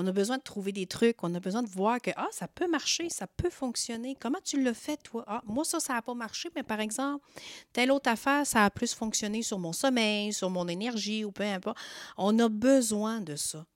[0.01, 2.47] On a besoin de trouver des trucs, on a besoin de voir que ah, ça
[2.47, 4.17] peut marcher, ça peut fonctionner.
[4.21, 5.25] Comment tu le fais, toi?
[5.27, 7.27] Ah, moi, ça, ça n'a pas marché, mais par exemple,
[7.73, 11.43] telle autre affaire, ça a plus fonctionné sur mon sommeil, sur mon énergie ou peu
[11.43, 11.79] importe.
[12.17, 13.67] On a besoin de ça.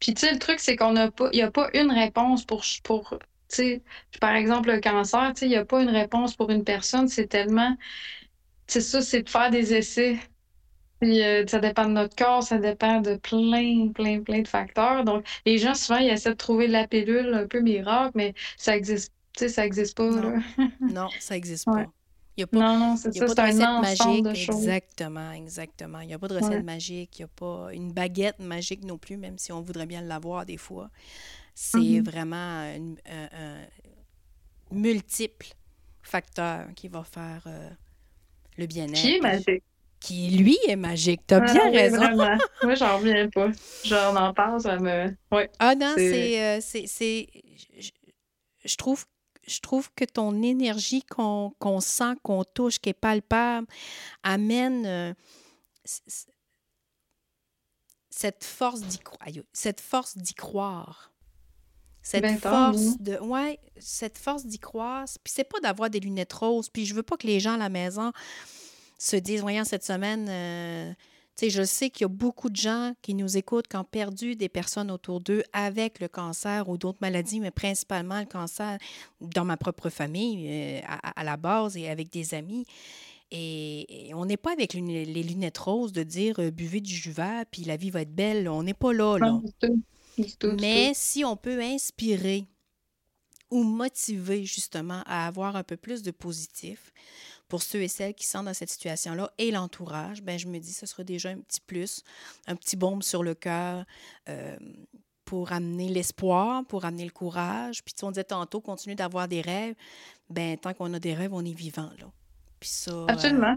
[0.00, 2.44] Puis, tu sais, le truc, c'est qu'on n'a pas, il n'y a pas une réponse
[2.44, 3.16] pour, pour
[4.20, 7.08] par exemple, le cancer, il n'y a pas une réponse pour une personne.
[7.08, 7.76] C'est tellement,
[8.66, 10.18] c'est ça, c'est de faire des essais.
[11.00, 15.04] Puis, euh, ça dépend de notre corps, ça dépend de plein, plein, plein de facteurs.
[15.04, 18.76] Donc, les gens, souvent, ils essaient de trouver la pilule un peu miracle, mais ça
[18.76, 20.22] existe, tu sais, ça existe pas, Non.
[20.22, 20.38] là.
[20.88, 21.86] Non, ça n'existe Ouais.
[21.86, 21.92] pas.
[22.36, 24.34] Il n'y a pas Non, c'est ça, pas de recette magique.
[24.34, 24.34] de.
[24.34, 26.00] Exactement, exactement.
[26.00, 26.62] Il n'y a pas de recette Ouais.
[26.62, 27.18] magique.
[27.18, 30.46] Il n'y a pas une baguette magique non plus, même si on voudrait bien l'avoir
[30.46, 30.90] des fois.
[31.54, 32.04] C'est Mhm.
[32.04, 33.66] vraiment une- un,
[34.70, 35.48] multiples
[36.02, 37.70] facteurs qui va faire euh,
[38.56, 38.94] le bien-être.
[39.00, 39.62] Qui est magique.
[40.00, 41.20] Qui, lui, est magique.
[41.28, 41.96] Tu as Ah bien oui, raison.
[41.98, 42.38] vraiment.
[42.64, 43.50] Moi, j'en reviens pas.
[44.10, 45.14] On en parle, ça me.
[45.30, 45.48] Ouais.
[45.60, 47.28] Ah non, C'est- c'est.
[47.78, 47.80] euh,
[48.64, 49.04] je, trouve,
[49.46, 53.66] je trouve que ton énergie qu'on sent, qu'on touche, qui est palpable,
[54.24, 55.14] amène euh,
[58.10, 59.28] cette force d'y croire.
[59.52, 61.11] Cette force d'y croire.
[62.02, 63.16] Cette Ben, force de.
[63.18, 65.04] Ouais, cette force d'y croire.
[65.22, 66.68] Puis c'est pas d'avoir des lunettes roses.
[66.68, 68.12] Puis je veux pas que les gens à la maison
[68.98, 70.26] se disent, voyons, cette semaine.
[70.28, 70.92] euh,
[71.34, 73.84] tu sais, je sais qu'il y a beaucoup de gens qui nous écoutent qui ont
[73.84, 78.76] perdu des personnes autour d'eux avec le cancer ou d'autres maladies, mais principalement le cancer
[79.20, 82.66] dans ma propre famille, euh, à, à la base et avec des amis.
[83.34, 87.44] Et, on n'est pas avec les lunettes roses de dire euh, buvez du jus vert
[87.50, 88.46] puis la vie va être belle.
[88.48, 89.16] On n'est pas là.
[89.18, 89.40] là.
[90.60, 92.46] Mais si on peut inspirer
[93.50, 96.92] ou motiver justement à avoir un peu plus de positif
[97.48, 100.72] pour ceux et celles qui sont dans cette situation-là et l'entourage, ben je me dis
[100.72, 102.02] que ce sera déjà un petit plus,
[102.46, 103.84] un petit baume sur le cœur
[104.30, 104.56] euh,
[105.26, 107.84] pour amener l'espoir, pour amener le courage.
[107.84, 109.74] Puis on disait tantôt, continuer d'avoir des rêves.
[110.30, 112.10] Ben tant qu'on a des rêves, on est vivant là.
[112.58, 112.90] Puis ça.
[112.92, 113.56] Euh, Absolument.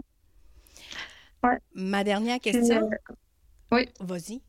[1.74, 2.90] Ma dernière question.
[3.70, 3.88] oui.
[4.00, 4.42] Vas-y.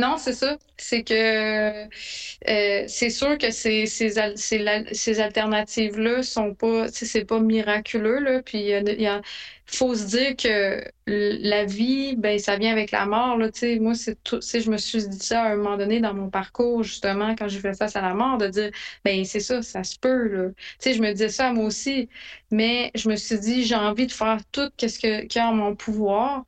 [0.00, 0.56] Non, c'est ça.
[0.78, 8.18] C'est que euh, c'est sûr que ces, ces, ces, alternatives-là sont pas, c'est pas miraculeux,
[8.20, 8.42] là.
[8.42, 9.22] Puis il
[9.66, 13.48] faut se dire que la vie, ben ça vient avec la mort, là.
[13.80, 17.48] Moi, je me suis dit ça à un moment donné dans mon parcours, justement, quand
[17.48, 18.70] j'ai fait face à la mort, de dire,
[19.04, 20.48] ben c'est ça, ça se peut, là.
[20.84, 22.08] Je me disais ça moi aussi,
[22.50, 25.52] mais je me suis dit, j'ai envie de faire tout ce que, qui est en
[25.54, 26.44] mon pouvoir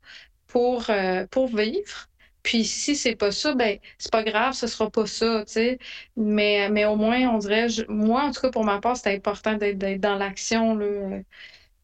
[0.47, 2.09] pour, euh, pour vivre.
[2.43, 5.79] Puis si c'est pas ça, ben c'est pas grave, ce sera pas ça, tu sais.
[6.17, 9.55] Mais, mais au moins, on dirait, moi, en tout cas, pour ma part, c'est important
[9.57, 10.79] d'être dans l'action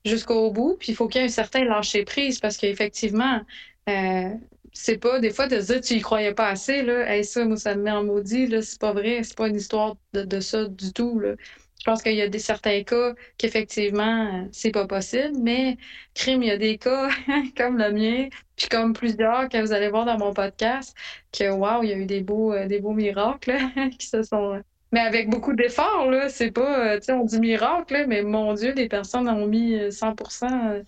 [0.05, 0.77] jusqu'au bout.
[0.79, 3.41] Puis il faut qu'il y ait un certain lâcher prise parce qu'effectivement,
[3.89, 4.31] euh,
[4.73, 7.09] c'est pas des fois de se dire tu y croyais pas assez, là.
[7.13, 8.63] Hey, ça, moi, ça me met en maudit, là.
[8.63, 11.35] C'est pas vrai, c'est pas une histoire de, de ça du tout, là.
[11.79, 15.76] Je pense qu'il y a des certains cas qu'effectivement, euh, c'est pas possible, mais
[16.14, 17.09] crime, il y a des cas
[17.57, 20.97] comme le mien, puis comme plusieurs que vous allez voir dans mon podcast,
[21.33, 23.57] que waouh, il y a eu des beaux, euh, des beaux miracles
[23.99, 24.61] qui se sont.
[24.91, 28.72] Mais avec beaucoup d'efforts, là, c'est pas, euh, tu on dit miracle, mais mon Dieu,
[28.72, 30.85] les personnes ont mis 100%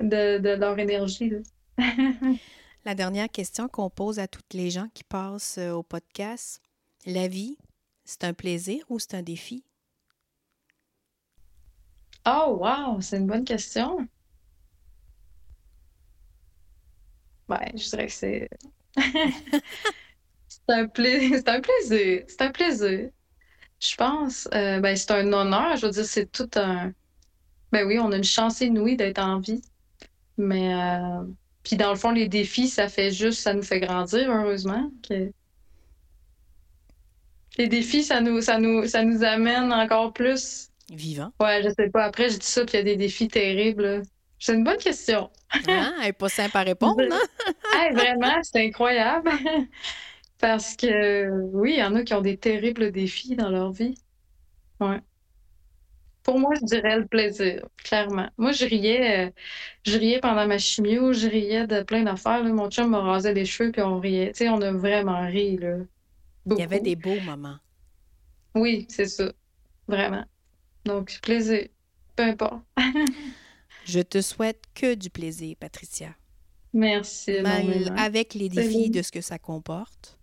[0.00, 1.32] de, de leur énergie.
[2.84, 6.62] La dernière question qu'on pose à toutes les gens qui passent au podcast,
[7.06, 7.58] la vie,
[8.04, 9.64] c'est un plaisir ou c'est un défi?
[12.24, 14.08] Oh, wow, c'est une bonne question.
[17.48, 18.48] Ouais, je dirais que c'est.
[20.48, 21.38] c'est un, un plaisir.
[22.28, 23.10] C'est un plaisir.
[23.80, 24.48] Je pense.
[24.54, 25.76] Euh, ben, c'est un honneur.
[25.76, 26.92] Je veux dire, c'est tout un.
[27.72, 29.62] Ben oui, on a une chance inouïe d'être en vie.
[30.38, 30.74] Mais.
[30.74, 31.24] Euh,
[31.64, 33.40] puis dans le fond, les défis, ça fait juste.
[33.42, 34.90] Ça nous fait grandir, heureusement.
[37.58, 41.32] Les défis, ça nous, ça nous, ça nous amène encore plus Vivant.
[41.40, 42.04] Ouais, je sais pas.
[42.04, 44.02] Après, je dis ça, puis il y a des défis terribles.
[44.38, 45.30] C'est une bonne question.
[45.52, 47.88] ah, elle n'est pas simple à répondre, hein?
[47.92, 49.30] vraiment, c'est incroyable.
[50.38, 53.94] Parce que oui, il y en a qui ont des terribles défis dans leur vie.
[54.80, 55.00] Ouais.
[56.22, 58.28] Pour moi, je dirais le plaisir, clairement.
[58.36, 59.30] Moi, je riais, euh,
[59.84, 62.42] je riais pendant ma chimio, je riais de plein d'affaires.
[62.44, 64.32] Mon chum me rasait les cheveux, puis on riait.
[64.32, 65.76] Tu sais, on a vraiment ri, là.
[66.46, 67.58] Il y avait des beaux moments.
[68.54, 69.32] Oui, c'est ça.
[69.86, 70.24] Vraiment.
[70.84, 71.68] Donc, plaisir,
[72.16, 72.62] peu importe.
[73.84, 76.14] Je te souhaite que du plaisir, Patricia.
[76.72, 77.38] Merci.
[77.96, 80.18] avec les défis de ce que ça comporte.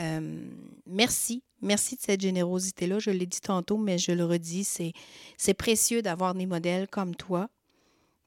[0.00, 0.48] Euh,
[0.86, 1.42] merci.
[1.62, 2.98] Merci de cette générosité-là.
[2.98, 4.92] Je l'ai dit tantôt, mais je le redis, c'est,
[5.36, 7.48] c'est précieux d'avoir des modèles comme toi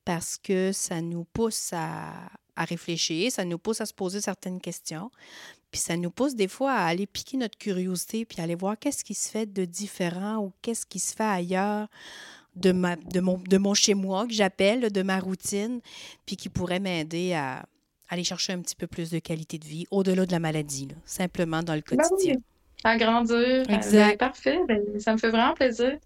[0.04, 2.12] parce que ça nous pousse à,
[2.56, 5.12] à réfléchir, ça nous pousse à se poser certaines questions.
[5.72, 9.04] Puis ça nous pousse des fois à aller piquer notre curiosité, puis aller voir qu'est-ce
[9.04, 11.88] qui se fait de différent ou qu'est-ce qui se fait ailleurs
[12.56, 15.80] de, ma, de, mon, de mon chez-moi, que j'appelle, de ma routine,
[16.26, 17.66] puis qui pourrait m'aider à,
[18.10, 21.64] aller chercher un petit peu plus de qualité de vie au-delà de la maladie, simplement
[21.64, 22.36] dans le ben quotidien.
[22.84, 23.70] À grandir.
[23.70, 24.18] Exact.
[24.18, 24.60] parfait.
[24.68, 25.98] Ben, ça me fait vraiment plaisir.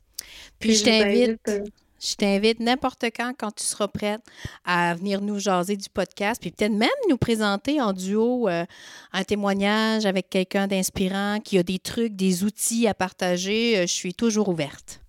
[0.59, 1.71] Puis, je t'invite.
[2.03, 4.21] Je t'invite n'importe quand, quand tu seras prête,
[4.65, 8.65] à venir nous jaser du podcast, puis peut-être même nous présenter en duo euh,
[9.13, 13.77] un témoignage avec quelqu'un d'inspirant qui a des trucs, des outils à partager.
[13.77, 14.99] Euh, je suis toujours ouverte.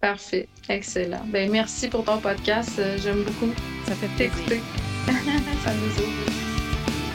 [0.00, 0.48] Parfait.
[0.68, 1.22] Excellent.
[1.26, 2.72] Ben, merci pour ton podcast.
[2.78, 3.52] Euh, j'aime beaucoup.
[3.86, 4.60] Ça fait plaisir.
[5.64, 6.32] Ça nous ouvre.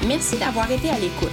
[0.07, 1.29] Merci d'avoir été à l'écoute.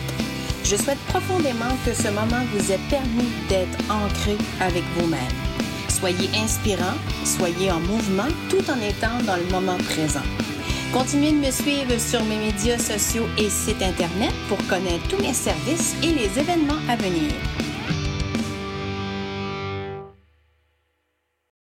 [0.65, 5.56] Je souhaite profondément que ce moment vous ait permis d'être ancré avec vous-même.
[5.99, 6.93] Soyez inspirant,
[7.25, 10.21] soyez en mouvement tout en étant dans le moment présent.
[10.93, 15.33] Continuez de me suivre sur mes médias sociaux et sites Internet pour connaître tous mes
[15.33, 17.33] services et les événements à venir.